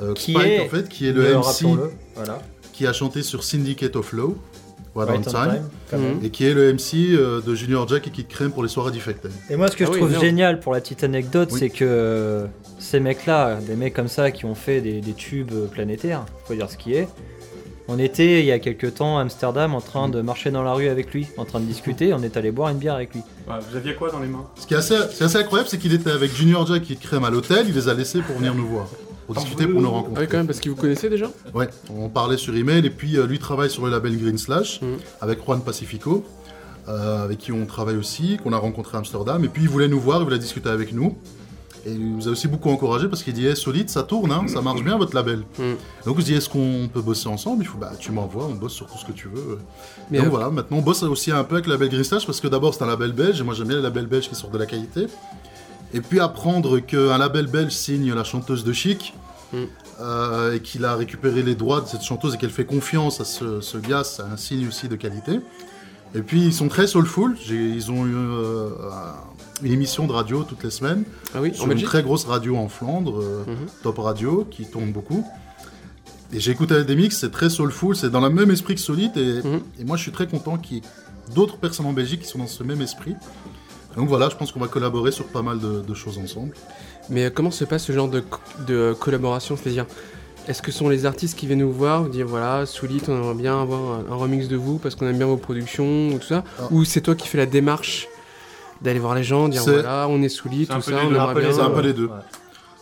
[0.00, 1.66] Euh, Qui Spike, est en fait, qui est le MC
[2.14, 2.38] Voilà.
[2.72, 4.36] qui a chanté sur Syndicate of Law,
[4.94, 5.68] What Right on Time,
[6.22, 8.92] et qui est le MC euh, de Junior Jack et Kid Crème pour les soirées
[8.92, 9.30] Defected.
[9.50, 10.20] Et moi, ce que Ah je oui, trouve non.
[10.20, 11.58] génial pour la petite anecdote, Oui.
[11.58, 12.46] c'est que
[12.78, 16.70] ces mecs-là, des mecs comme ça qui ont fait des, des tubes planétaires, faut dire
[16.70, 17.08] ce qui est.
[17.88, 20.72] On était il y a quelques temps à Amsterdam en train de marcher dans la
[20.74, 23.20] rue avec lui, en train de discuter, on est allé boire une bière avec lui.
[23.48, 24.46] Ouais, vous aviez quoi dans les mains?
[24.56, 27.24] Ce qui est assez, c'est assez incroyable, c'est qu'il était avec Junior Jack et Crème
[27.24, 28.86] à l'hôtel, il les a laissés pour venir nous voir,
[29.26, 30.22] pour discuter, pour nous Ah rencontrer.
[30.24, 31.26] oui, quand même, parce qu'il vous connaissait déjà?
[31.52, 34.80] Ouais, on parlait sur email et puis euh, lui travaille sur le label Green Slash
[34.82, 34.98] Mhm.
[35.20, 36.24] avec Juan Pacifico,
[36.88, 39.44] euh, avec qui on travaille aussi, qu'on a rencontré à Amsterdam.
[39.44, 41.16] Et puis il voulait nous voir, il voulait discuter avec nous.
[41.86, 44.46] Et il nous a aussi beaucoup encouragé parce qu'il dit hey, solide, ça tourne, hein,
[44.48, 45.42] ça marche bien votre label.
[45.58, 45.76] Mhm.
[46.04, 47.62] Donc on se dit est-ce qu'on peut bosser ensemble?
[47.64, 49.58] Il faut bah tu m'envoies, on bosse sur tout ce que tu veux.
[50.10, 52.40] Mais Donc euh, voilà, maintenant on bosse aussi un peu avec le label Slash parce
[52.40, 54.52] que d'abord c'est un label belge et moi j'aime bien les labels belges qui sortent
[54.52, 55.06] de la qualité.
[55.92, 59.14] Et puis apprendre qu'un label belge signe la chanteuse de Chic
[59.52, 59.64] Mm.
[60.00, 63.24] euh, et qu'il a récupéré les droits de cette chanteuse et qu'elle fait confiance à
[63.24, 65.40] ce, ce gars, c'est un signe aussi de qualité.
[66.14, 69.14] Et puis ils sont très soulful, ils ont eu euh, un-
[69.66, 72.56] une émission de radio toutes les semaines Ah oui, en sur une très grosse radio
[72.56, 73.56] en Flandre, euh, Mhm.
[73.82, 75.24] Top Radio, qui tourne beaucoup.
[76.32, 79.16] Et j'ai écouté des mix, c'est très soulful, c'est dans le même esprit que Solid,
[79.16, 79.60] et, Mhm.
[79.80, 82.38] et moi je suis très content qu'il y ait d'autres personnes en Belgique qui sont
[82.38, 83.14] dans ce même esprit.
[83.96, 86.54] Donc voilà, je pense qu'on va collaborer sur pas mal de, de choses ensemble.
[87.08, 88.22] Mais euh, comment se passe ce genre de,
[88.66, 89.86] de collaboration C'est-à-dire,
[90.50, 93.12] est-ce que ce sont les artistes qui viennent nous voir, vous dire voilà, Soulit, on
[93.12, 96.18] aimerait bien avoir un, un remix de vous parce qu'on aime bien vos productions ou
[96.18, 96.64] tout ça Ah.
[96.70, 98.08] Ou c'est toi qui fais la démarche
[98.82, 101.52] d'aller voir les gens, dire voilà, on est Soulit, tout ça, on aimerait bien.
[101.52, 102.06] c'est un peu euh, les deux.
[102.06, 102.20] Ouais.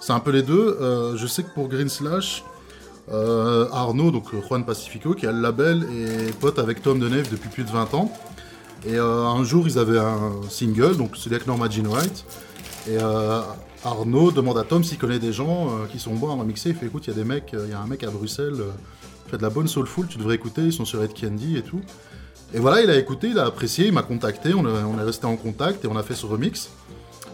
[0.00, 0.78] C'est un peu les deux.
[0.80, 2.44] Euh, je sais que pour Green Slash,
[3.12, 7.28] euh, Arnaud, donc euh, Juan Pacifico, qui a le label, est pote avec Tom Deneuve
[7.30, 8.12] depuis plus de 20 ans.
[8.86, 12.24] Et euh, un jour, ils avaient un single, donc celui avec Norma Jean Wright.
[12.88, 13.40] Et euh,
[13.84, 16.70] Arnaud demande à Tom s'il connaît des gens euh, qui sont bons à remixer.
[16.70, 18.10] Il fait écoute, il y a des mecs, euh, il y a un mec à
[18.10, 18.70] Bruxelles, euh,
[19.24, 21.62] qui fait de la bonne soulful, tu devrais écouter, ils sont sur Red Candy et
[21.62, 21.80] tout.
[22.54, 25.02] Et voilà, il a écouté, il a apprécié, il m'a contacté, on, a- on est
[25.04, 26.70] resté en contact et on a fait ce remix.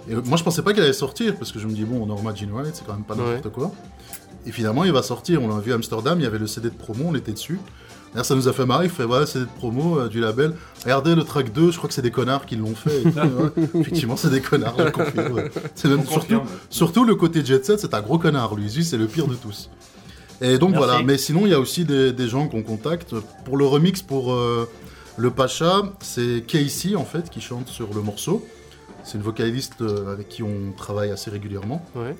[0.08, 2.34] Et moi, je pensais pas qu'il allait sortir parce que je me dis, bon, Norma
[2.34, 3.72] Jean Wright, c'est quand même pas n'importe quoi.
[4.46, 5.40] Et finalement, il va sortir.
[5.42, 7.58] On l'a vu à Amsterdam, il y avait le CD de promo, on était dessus.
[8.14, 8.84] D'ailleurs, ça nous a fait marrer.
[8.84, 10.54] Il fait, voilà, CD de promo euh, du label.
[10.84, 13.00] Regardez le track 2, je crois que c'est des connards qui l'ont fait.
[13.00, 13.68] et tout, ouais.
[13.80, 15.32] Effectivement, c'est des connards, je confirme.
[15.32, 15.50] ouais.
[15.74, 18.84] C'est même On surtout, le côté jet set, c'est un gros connard, lui.
[18.84, 19.68] C'est le pire de tous.
[20.40, 20.84] Et donc Merci.
[20.86, 21.02] voilà.
[21.02, 23.14] Mais sinon, il y a aussi des, des gens qu'on contacte.
[23.44, 24.68] Pour le remix, pour euh,
[25.16, 28.46] le Pacha, c'est Casey, en fait, qui chante sur le morceau.
[29.02, 31.84] C'est une vocaliste euh, avec qui on travaille assez régulièrement.
[31.94, 32.14] Ouais.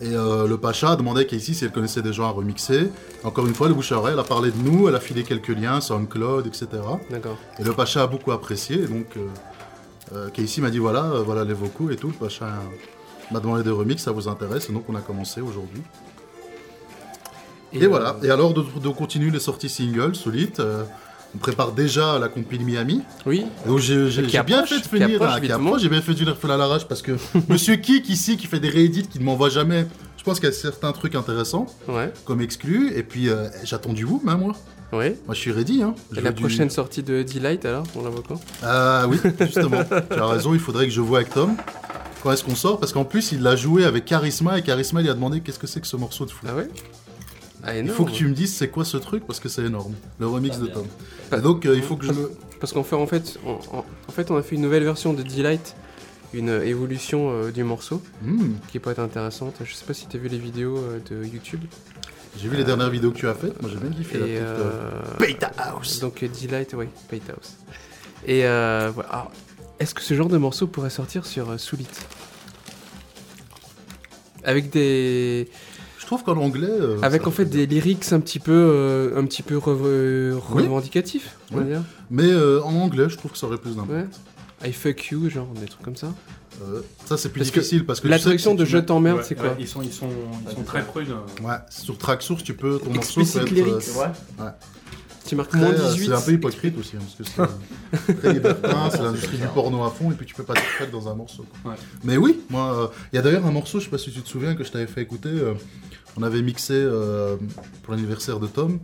[0.00, 2.90] Et euh, le Pacha a demandé à Casey si elle connaissait des gens à remixer.
[3.24, 5.24] Encore une fois, le bouche à oreille, elle a parlé de nous, elle a filé
[5.24, 6.66] quelques liens, SoundCloud, etc.
[7.10, 7.36] D'accord.
[7.58, 8.82] Et le Pacha a beaucoup apprécié.
[8.82, 9.26] Et donc, euh,
[10.12, 12.08] euh, Casey m'a dit voilà, euh, voilà les vocaux et tout.
[12.08, 12.46] Le Pacha
[13.32, 15.82] m'a demandé des remixes, ça vous intéresse Et donc, on a commencé aujourd'hui.
[17.72, 18.16] Et, voilà.
[18.22, 20.62] Et alors, de, de continuer les sorties singles, solides.
[21.34, 23.02] On prépare déjà la compil Miami.
[23.26, 24.08] Oui, Donc j'ai
[24.42, 25.36] bien fait de finir, hein,
[25.78, 27.12] j'ai bien fait de faire à l'arrache parce que
[27.48, 29.86] Monsieur Kik ici qui fait des réédits qui ne m'envoie jamais,
[30.16, 33.92] je pense qu'il y a certains trucs intéressants ouais, comme exclus et puis euh, j'attends
[33.92, 34.54] du vous même moi.
[34.92, 35.18] ouais.
[35.26, 35.94] Moi je suis ready hein.
[36.16, 38.40] Et la du- prochaine sortie de Delight alors, on la voit quand?
[38.62, 39.84] Ah oui, justement.
[39.84, 41.54] tu as raison, il faudrait que je voie avec Tom.
[42.22, 42.80] Quand est-ce qu'on sort?
[42.80, 45.66] Parce qu'en plus il l'a joué avec Charisma et Charisma il a demandé qu'est-ce que
[45.68, 46.44] c'est que ce morceau de fou.
[46.48, 46.68] Ah ouais?
[47.64, 49.94] Ah, Il faut que tu me dises c'est quoi ce truc parce que c'est énorme.
[50.20, 50.66] Le remix Ah, de.
[50.68, 50.86] Tom.
[51.36, 52.32] Et donc euh, il faut que je le.
[52.60, 55.12] Parce qu'en fait, en fait, on, en, en fait, on a fait une nouvelle version
[55.12, 55.74] de Delight,
[56.34, 59.54] une euh, évolution euh, du morceau Hmm, qui peut être intéressante.
[59.64, 61.60] Je sais pas si t'as vu les vidéos euh, de YouTube.
[62.36, 63.60] J'ai vu les dernières vidéos que tu as faites.
[63.60, 65.18] Moi j'ai bien kiffé la Et petite.
[65.18, 65.98] Beta House.
[66.00, 67.56] donc Delight, oui, Pate House.
[68.26, 69.08] Et euh, voilà.
[69.10, 69.32] Alors,
[69.80, 71.86] est-ce que ce genre de morceau pourrait sortir sur euh, Soulit
[74.44, 75.48] Avec des,
[76.08, 76.66] trouve qu'en anglais.
[76.68, 80.62] euh, avec en fait des lyrics un petit peu, euh, un petit peu rev- Oui.
[80.64, 81.68] revendicatifs, on va Oui.
[81.68, 81.82] dire.
[82.10, 84.18] Mais euh, en anglais, je trouve que ça aurait plus d'impact.
[84.62, 84.68] Ouais.
[84.68, 86.12] I fuck you, genre des trucs comme ça.
[86.64, 89.18] Euh, ça c'est plus Parce que difficile parce que La je traduction de Je t'emmerde,
[89.18, 90.08] Ouais, c'est quoi ouais, Ils sont, ils sont,
[90.50, 91.06] ils sont très prudes.
[91.44, 93.50] Ouais, sur Tracksource, tu peux ton morceau peut être.
[93.50, 93.84] lyrics.
[94.40, 94.50] euh,
[95.24, 96.06] Tu marques très, moins euh, 18.
[96.06, 99.46] C'est un peu hypocrite aussi, hein, parce que c'est euh, très libertin, c'est l'industrie du
[99.48, 101.44] porno à fond, et puis tu peux pas te dans un morceau.
[102.02, 104.20] Mais oui, moi, euh, il y a d'ailleurs un morceau, je sais pas si tu
[104.22, 105.52] te souviens, que je t'avais fait écouter, euh,
[106.16, 107.36] on avait mixé euh,
[107.82, 108.78] pour l'anniversaire de Tom,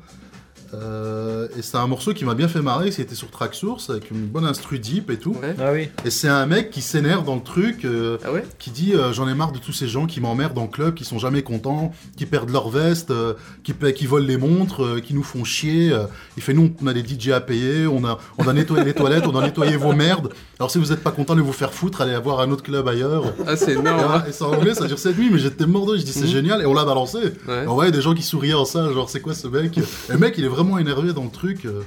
[0.83, 4.27] euh, et c'est un morceau qui m'a bien fait marrer, c'était sur Tracksource, avec une
[4.27, 5.55] bonne instru deep et tout, Ouais.
[5.59, 5.89] Ah oui.
[6.05, 9.13] et c'est un mec qui s'énerve dans le truc, euh, Ah ouais qui dit euh,
[9.13, 11.93] j'en ai marre de tous ces gens qui m'emmerdent en club, qui sont jamais contents,
[12.17, 15.91] qui perdent leur veste, euh, qui, qui volent les montres, euh, qui nous font chier.
[15.93, 16.05] euh.
[16.37, 18.95] il fait nous on a des DJ à payer, on a, on a nettoyé les
[18.95, 20.31] toilettes, on a nettoyé vos merdes.
[20.59, 22.87] Alors si vous êtes pas content de vous faire foutre, allez avoir un autre club
[22.89, 23.25] ailleurs.
[23.47, 24.01] Ah, c'est Et, énorme.
[24.01, 26.13] voilà, et c'est en anglais, ça dure cette nuit, mais j'étais mort de, je dis
[26.13, 26.27] c'est Mhm.
[26.27, 27.19] génial, et on l'a balancé.
[27.47, 27.65] Ouais.
[27.65, 29.77] Et on voyait des gens qui souriaient en ça, genre c'est quoi ce mec?
[29.79, 29.83] Et
[30.13, 31.65] le mec il est vraiment énervé dans le truc.
[31.67, 31.83] euh,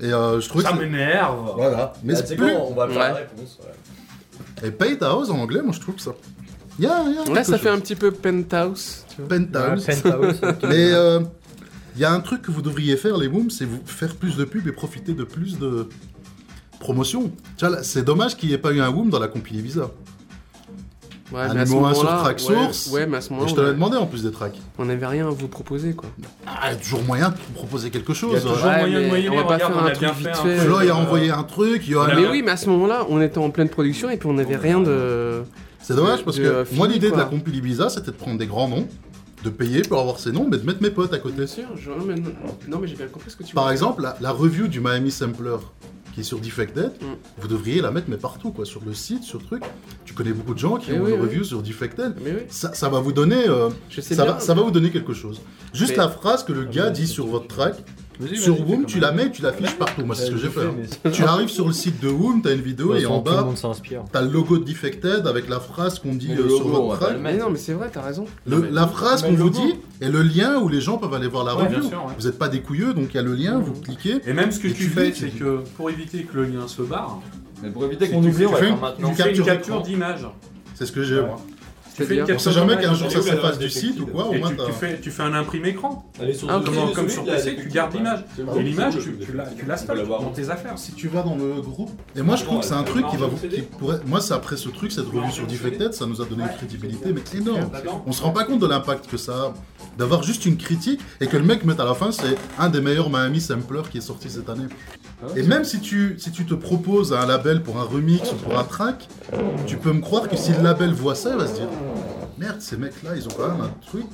[0.00, 1.52] et euh, je trouvais Ça que m'énerve.
[1.56, 1.92] Voilà.
[2.04, 2.52] Mais Ah, c'est sais plus...
[2.52, 3.58] quoi, on va faire la réponse.
[3.62, 4.68] ouais.
[4.68, 6.12] Et Pay House en anglais, moi je trouve ça.
[6.78, 7.82] Il y a, il y a Ouais, quelque ça fait un chose.
[7.82, 9.04] petit peu penthouse.
[9.14, 9.28] Tu vois.
[9.38, 9.86] Penthouse.
[9.86, 10.40] Penthouse.
[10.68, 11.20] Mais euh,
[11.94, 14.36] il y a un truc que vous devriez faire, les Wooms, c'est vous faire plus
[14.36, 15.88] de pubs et profiter de plus de
[16.78, 17.32] promotion.
[17.56, 19.62] Tu vois, là, c'est dommage qu'il n'y ait pas eu un Woom dans la compilée
[19.62, 19.90] Visa.
[21.32, 22.86] Ouais, Un mais à ce sur moment-là, Tracksource.
[22.88, 24.30] Ouais, ouais, mais à ce Et moment-là, je te l'ai on, demandé en plus des
[24.30, 24.56] tracks.
[24.78, 26.08] on n'avait rien à vous proposer, quoi.
[26.46, 28.42] Ah, il y a toujours moyen de proposer quelque Il y a chose.
[28.42, 29.30] toujours Ouais, moyen de mais moyenner.
[29.30, 30.58] on va pas faire un truc vite un fait.
[30.58, 33.68] a euh, envoyé un truc, Mais oui, mais à ce moment-là, on était en pleine
[33.68, 35.42] production et puis on n'avait rien de.
[35.82, 38.68] C'est dommage parce que moi l'idée de la compilée Visa c'était de prendre des grands
[38.68, 38.88] noms,
[39.44, 41.36] de payer pour avoir ces noms, mais de mettre mes potes à côté.
[41.36, 41.90] Bien sûr, je...
[41.90, 42.30] non, mais, non,
[42.68, 44.80] non, mais j'ai bien compris ce que tu Par veux exemple, la, la review du
[44.80, 45.56] Miami Sampler
[46.16, 47.04] qui est sur Defected, Mm.
[47.36, 49.62] vous devriez la mettre mais partout quoi, sur le site, sur le truc.
[50.06, 51.22] Tu connais beaucoup de gens qui ont oui, une oui.
[51.26, 52.14] review sur Defected.
[52.48, 54.32] Ça, ça va vous donner, euh, je sais ça, bien.
[54.32, 55.42] va, ça va vous donner quelque chose.
[55.74, 57.74] Juste Mais- la phrase que le gars dit sur votre track,
[58.34, 60.04] sur Woom, tu la mets, tu l'affiches partout.
[60.04, 60.60] Moi, c'est ce que j'ai fait.
[60.60, 61.10] hein.
[61.12, 63.42] Tu arrives sur le site de Woom, t'as une vidéo et en tout le bas,
[63.44, 64.04] monde s'inspire.
[64.12, 66.76] t'as le logo de Defected avec la phrase qu'on dit Mais le euh, sur logo,
[66.82, 67.16] on votre track.
[67.20, 68.24] Mais non, mais c'est vrai, t'as raison.
[68.46, 69.58] Le- la phrase qu'on vous logo.
[69.58, 71.90] dit et le lien où les gens peuvent aller voir la Ouais, bien review.
[71.90, 72.12] sûr, ouais.
[72.18, 74.16] Vous n'êtes pas des couilleux, donc il y a le lien, vous cliquez.
[74.26, 76.66] Et même ce que Et tu tu fais, c'est que pour éviter que le lien
[76.68, 77.20] se barre,
[77.62, 79.08] Mais pour éviter qu'on oublie, on tu va fais faire une- maintenant.
[79.10, 79.88] tu fais une capture capture d'écran.
[79.88, 80.26] d'image.
[80.74, 81.20] C'est ce que j'ai.
[81.20, 81.40] moi.
[81.96, 84.26] Tu fais une C'est-à-dire On sait jamais qu'un jour ça s'efface du site ou quoi,
[84.26, 86.04] au moins tu, fais, tu fais un imprimé écran.
[86.20, 88.24] Allez, sur Ah, le comme- sur PC, tu gardes l'image.
[88.56, 90.20] Et l'image, tu, bon, tu le- la, tu la on peut stockes l'avoir.
[90.22, 90.76] dans tes affaires.
[90.76, 91.90] Si tu vas dans le groupe.
[92.14, 93.36] Et moi je trouve que c'est un truc qui va vous.
[93.48, 94.00] qui pourrait...
[94.06, 97.12] Moi c'est après ce truc, cette revue sur Defected, ça nous a donné une crédibilité,
[97.14, 97.70] mais énorme.
[98.06, 99.54] On se rend pas compte de l'impact que ça a
[99.98, 102.80] d'avoir juste une critique et que le mec mette à la fin, c'est un des
[102.82, 104.66] meilleurs Miami Sampler qui est sorti cette année.
[105.34, 108.58] Et même si tu, si tu te proposes un label pour un remix ou pour
[108.58, 109.08] un track,
[109.66, 111.68] tu peux me croire que si le label voit ça, il va se dire
[112.38, 114.06] Merde, ces mecs-là, ils ont quand même un truc.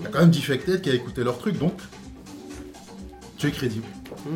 [0.00, 1.74] Il y a quand même Defected qui a écouté leur truc, donc
[3.36, 3.86] tu es crédible.
[4.26, 4.34] Mmh.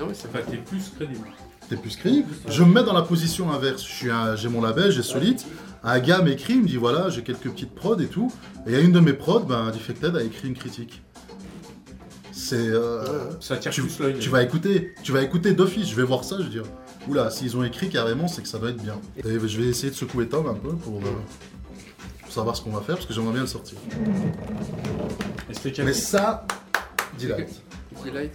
[0.00, 1.26] Non, mais c'est Enfin, t'es plus crédible.
[1.68, 2.28] T'es plus crédible.
[2.48, 3.82] Je me mets dans la position inverse.
[3.84, 5.38] Je suis un- j'ai mon label, j'ai Solid.
[5.84, 8.32] Un gars m'écrit, il me dit voilà, j'ai quelques petites prods et tout.
[8.66, 11.02] Et il y a une de mes prods, ben, Defected a écrit une critique.
[12.32, 12.56] C'est.
[12.56, 13.04] euh,
[13.40, 14.18] Ça tire tu, plus l'œil.
[14.18, 15.88] tu vas écouter, tu vas écouter d'office.
[15.88, 16.62] Je vais voir ça, je vais dire
[17.06, 18.98] oula, s'ils ont écrit carrément, c'est que ça doit être bien.
[19.18, 21.10] Et je vais essayer de secouer Tom un peu pour, euh,
[22.28, 23.78] pour savoir ce qu'on va faire parce que j'aimerais bien le sortir.
[25.50, 26.46] Est-ce que tu as Mais ça,
[27.18, 27.62] Delight.
[28.04, 28.32] Delight.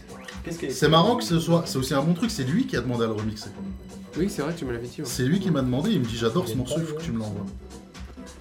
[0.71, 1.61] C'est marrant que ce soit.
[1.67, 3.51] C'est aussi un bon truc, c'est lui qui a demandé à le remixer.
[4.17, 5.01] Oui, c'est vrai, tu me l'avais dit.
[5.01, 5.07] ouais.
[5.07, 7.11] C'est lui qui m'a demandé, il me dit j'adore ce morceau, il faut que tu
[7.11, 7.45] me l'envoies.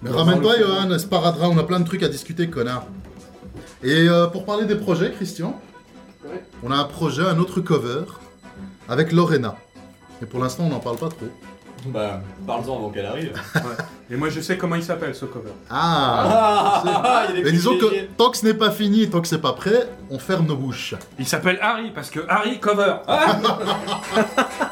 [0.01, 2.87] Mais ramène-toi Johan, Sparadra, on a plein de trucs à discuter, connard.
[3.83, 5.61] Et euh, pour parler des projets, Christian,
[6.25, 6.43] Ouais.
[6.63, 8.05] on a un projet, un autre cover,
[8.89, 9.57] avec Lorena.
[10.23, 11.27] Et pour l'instant, on n'en parle pas trop.
[11.87, 13.33] Bah, parle-en avant qu'elle arrive.
[14.11, 15.51] Et moi, je sais comment il s'appelle ce cover.
[15.71, 19.09] Ah Ah, il y a des Mais disons que tant que ce n'est pas fini,
[19.09, 20.95] tant que c'est pas prêt, on ferme nos bouches.
[21.19, 22.95] Il s'appelle Harry parce que Harry cover.
[23.09, 23.37] Ah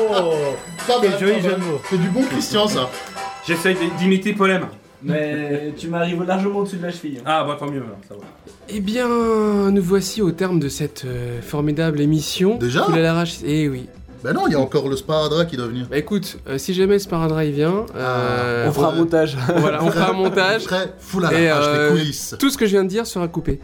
[0.00, 0.32] Oh
[0.86, 1.60] Pas Quel mal, joli pas jeu mal.
[1.60, 1.80] de mots.
[1.88, 2.88] C'est du bon Christian, ça.
[3.46, 4.66] J'essaye d'imiter Polem.
[5.02, 7.18] Mais tu m'arrives largement au-dessus de la cheville.
[7.20, 7.22] hein.
[7.24, 8.20] Ah bah tant mieux alors, ça va.
[8.68, 9.08] Eh bien,
[9.70, 12.56] nous voici au terme de cette euh, formidable émission.
[12.56, 12.82] Déjà?
[12.82, 13.36] Cool à l'arrache.
[13.44, 13.88] Eh oui.
[14.22, 15.86] Bah non, il y a encore le Sparadra qui doit venir.
[15.90, 18.98] Bah écoute, euh, si jamais Sparadra il vient, euh, On fera un ouais.
[18.98, 19.36] montage.
[19.56, 20.64] voilà, on fera un montage.
[20.64, 22.34] Très full à Et, euh, les coulisses.
[22.38, 23.60] Tout ce que je viens de dire sera coupé.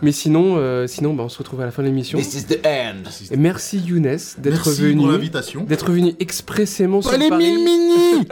[0.00, 2.18] Mais sinon, euh, sinon bah, on se retrouve à la fin de l'émission.
[2.18, 3.10] is the end.
[3.30, 4.28] Et merci Younes d'être
[4.66, 4.96] Merci venu.
[5.02, 5.64] pour l'invitation.
[5.64, 7.52] D'être venu expressément sur Pas les Paris.
[7.52, 8.26] mini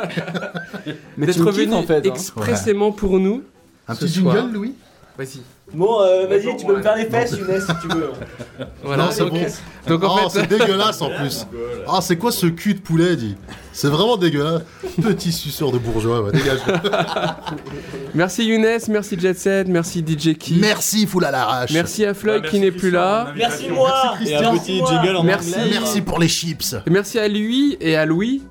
[1.18, 2.06] D'être venu en fait.
[2.06, 2.10] hein.
[2.12, 3.42] expressément pour nous.
[3.88, 4.74] Un petit jingle, Louis?
[5.18, 5.40] Vas-y.
[5.76, 8.10] Bon, euh, vas-y, tu peux me faire les fesses, Younes, si tu veux.
[8.82, 9.38] Voilà, Non, c'est bon.
[9.88, 11.46] donc en oh, fait, c'est dégueulasse en plus.
[11.86, 13.36] Ah, c'est quoi ce cul de poulet, dit
[13.72, 14.62] C'est vraiment dégueulasse.
[15.02, 16.60] Petit suceur de bourgeois, ouais, dégage.
[18.14, 20.54] merci Younes, merci Jet Set, merci DJ Key.
[20.58, 21.72] Merci, full à l'arrache.
[21.72, 23.32] Merci à Floyd Ouais, qui n'est plus là.
[23.36, 24.14] Merci moi.
[24.24, 25.54] Et un petit jingle en Merci.
[25.54, 25.70] anglais.
[25.72, 26.74] Merci pour les chips.
[26.86, 28.42] Et Merci à lui et à Louis.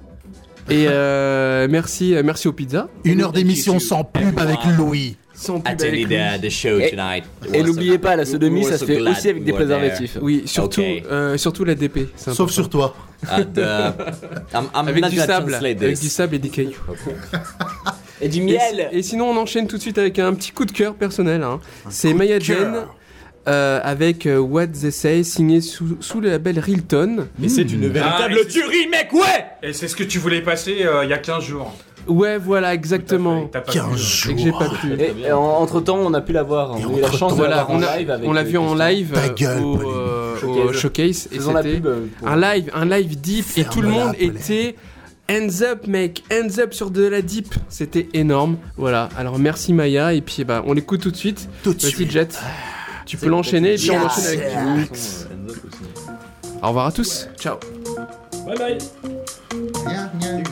[0.69, 2.87] Et euh, merci, euh, merci aux pizzas.
[3.03, 5.17] Une heure d'émission sans pub avec Louis.
[5.35, 6.17] Sans pub avec Louis.
[6.41, 7.23] the show Et- tonight.
[7.53, 10.17] Et n'oubliez pas, la sodomie, ça se fait aussi avec des préservatifs.
[10.21, 12.07] Oui, surtout, euh, surtout la DP.
[12.15, 12.95] Sauf sur toi.
[14.73, 16.71] avec du sable, avec du sable et des cailloux.
[18.21, 18.89] Et du Et, miel.
[18.93, 21.43] et sinon, on enchaîne tout de suite avec un petit coup de cœur personnel.
[21.43, 21.59] hein.
[21.89, 22.85] C'est Maya Jane
[23.49, 27.27] euh, avec euh, What They Say, signé sous, sous le label Rilton.
[27.37, 30.41] Mais c'est une véritable Ah, et tuerie, mec, ouais Et c'est ce que tu voulais
[30.41, 31.75] passer euh, il y a 15 jours.
[32.07, 33.47] Ouais, voilà, exactement.
[33.51, 34.31] T'as pas 15 pu, euh, jours.
[34.31, 34.93] Et que j'ai pas pu.
[35.23, 36.71] Et, entre temps, on a pu la voir.
[36.71, 38.41] On a eu la chance de la voir en on a- live avec on l'a
[38.41, 39.91] euh, vu en live Ta euh, gueule, au, Pauline.
[39.95, 40.37] euh, au
[40.73, 40.79] Showcase.
[40.81, 41.85] showcase et c'était pub.
[41.87, 44.31] euh, pour- un live, un live deep et tout le monde Pauline.
[44.37, 44.75] était
[45.29, 48.57] hands up mec, hands up sur de la deep, c'était énorme.
[48.77, 51.49] Voilà, alors merci Maya et puis bah on l'écoute tout de suite.
[51.63, 52.11] Tout de suite.
[52.11, 52.39] Jet,
[53.07, 54.57] tu peux l'enchaîner et puis on enchaîne avec set.
[54.59, 55.27] du mix.
[56.61, 57.55] Au revoir à tous, ciao.
[58.45, 60.43] Bye bye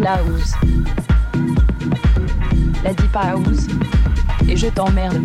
[0.00, 0.54] la house.
[2.82, 3.66] La deep house.
[4.48, 5.20] Et je t'emmerde.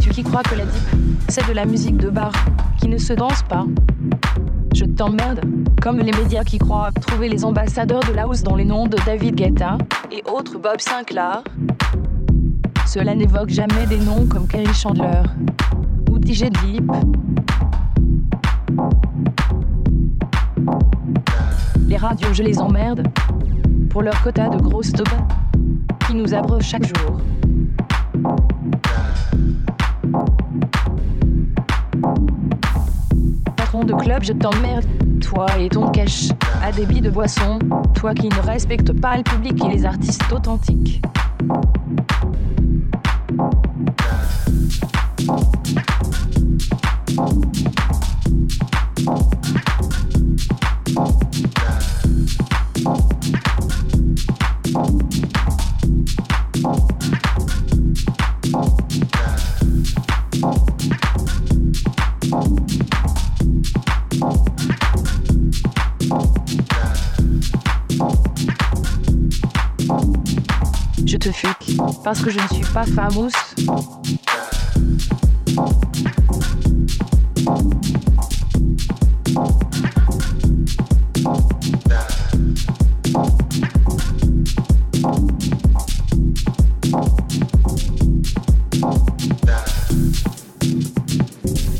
[0.00, 0.82] Tu qui crois que la deep,
[1.28, 2.32] c'est de la musique de bar,
[2.78, 3.64] qui ne se danse pas?
[4.74, 5.40] Je t'emmerde.
[5.80, 8.98] Comme les médias qui croient trouver les ambassadeurs de la house dans les noms de
[9.06, 9.78] David Guetta
[10.12, 11.42] et autres Bob Sinclair.
[12.86, 15.22] Cela n'évoque jamais des noms comme Kerry Chandler
[16.10, 16.90] ou DJ Deep.
[21.94, 23.06] Les radios, je les emmerde
[23.88, 25.14] pour leur quota de grosses taupes
[26.04, 27.20] qui nous abreuvent chaque jour.
[33.54, 34.84] Patron de club, je t'emmerde,
[35.20, 36.30] toi et ton cash
[36.64, 37.60] à débit de boisson,
[37.94, 41.00] toi qui ne respectes pas le public et les artistes authentiques.
[72.04, 73.30] Parce que je ne suis pas famous.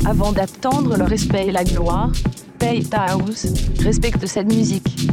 [0.07, 2.11] Avant d'attendre le respect et la gloire,
[2.57, 3.45] paye ta house,
[3.79, 5.07] respecte cette musique.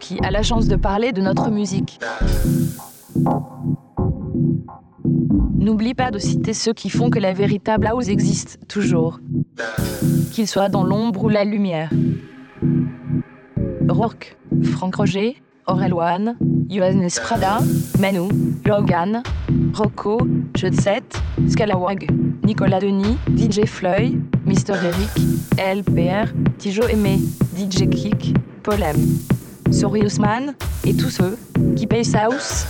[0.00, 2.00] Qui as la chance de parler de notre musique.
[5.54, 9.20] N'oublie pas de citer ceux qui font que la véritable house existe toujours.
[10.32, 11.90] Qu'ils soient dans l'ombre ou la lumière.
[13.88, 15.36] Rourke, Franck Roger,
[15.68, 16.36] Aurel One,
[16.68, 17.60] Johannes Prada,
[18.00, 18.28] Manu,
[18.64, 19.22] Logan,
[19.72, 20.18] Rocco,
[20.56, 21.04] Judset,
[21.48, 22.10] Scalawag,
[22.44, 27.18] Nicolas Denis, DJ Floyd, Mister Eric, LPR, Tijo Aimé,
[27.56, 28.34] DJ Kick,
[28.64, 28.96] Paul M,
[29.70, 30.54] Sori Ousmane
[30.84, 31.36] et tous ceux
[31.74, 32.66] qui payent sa house.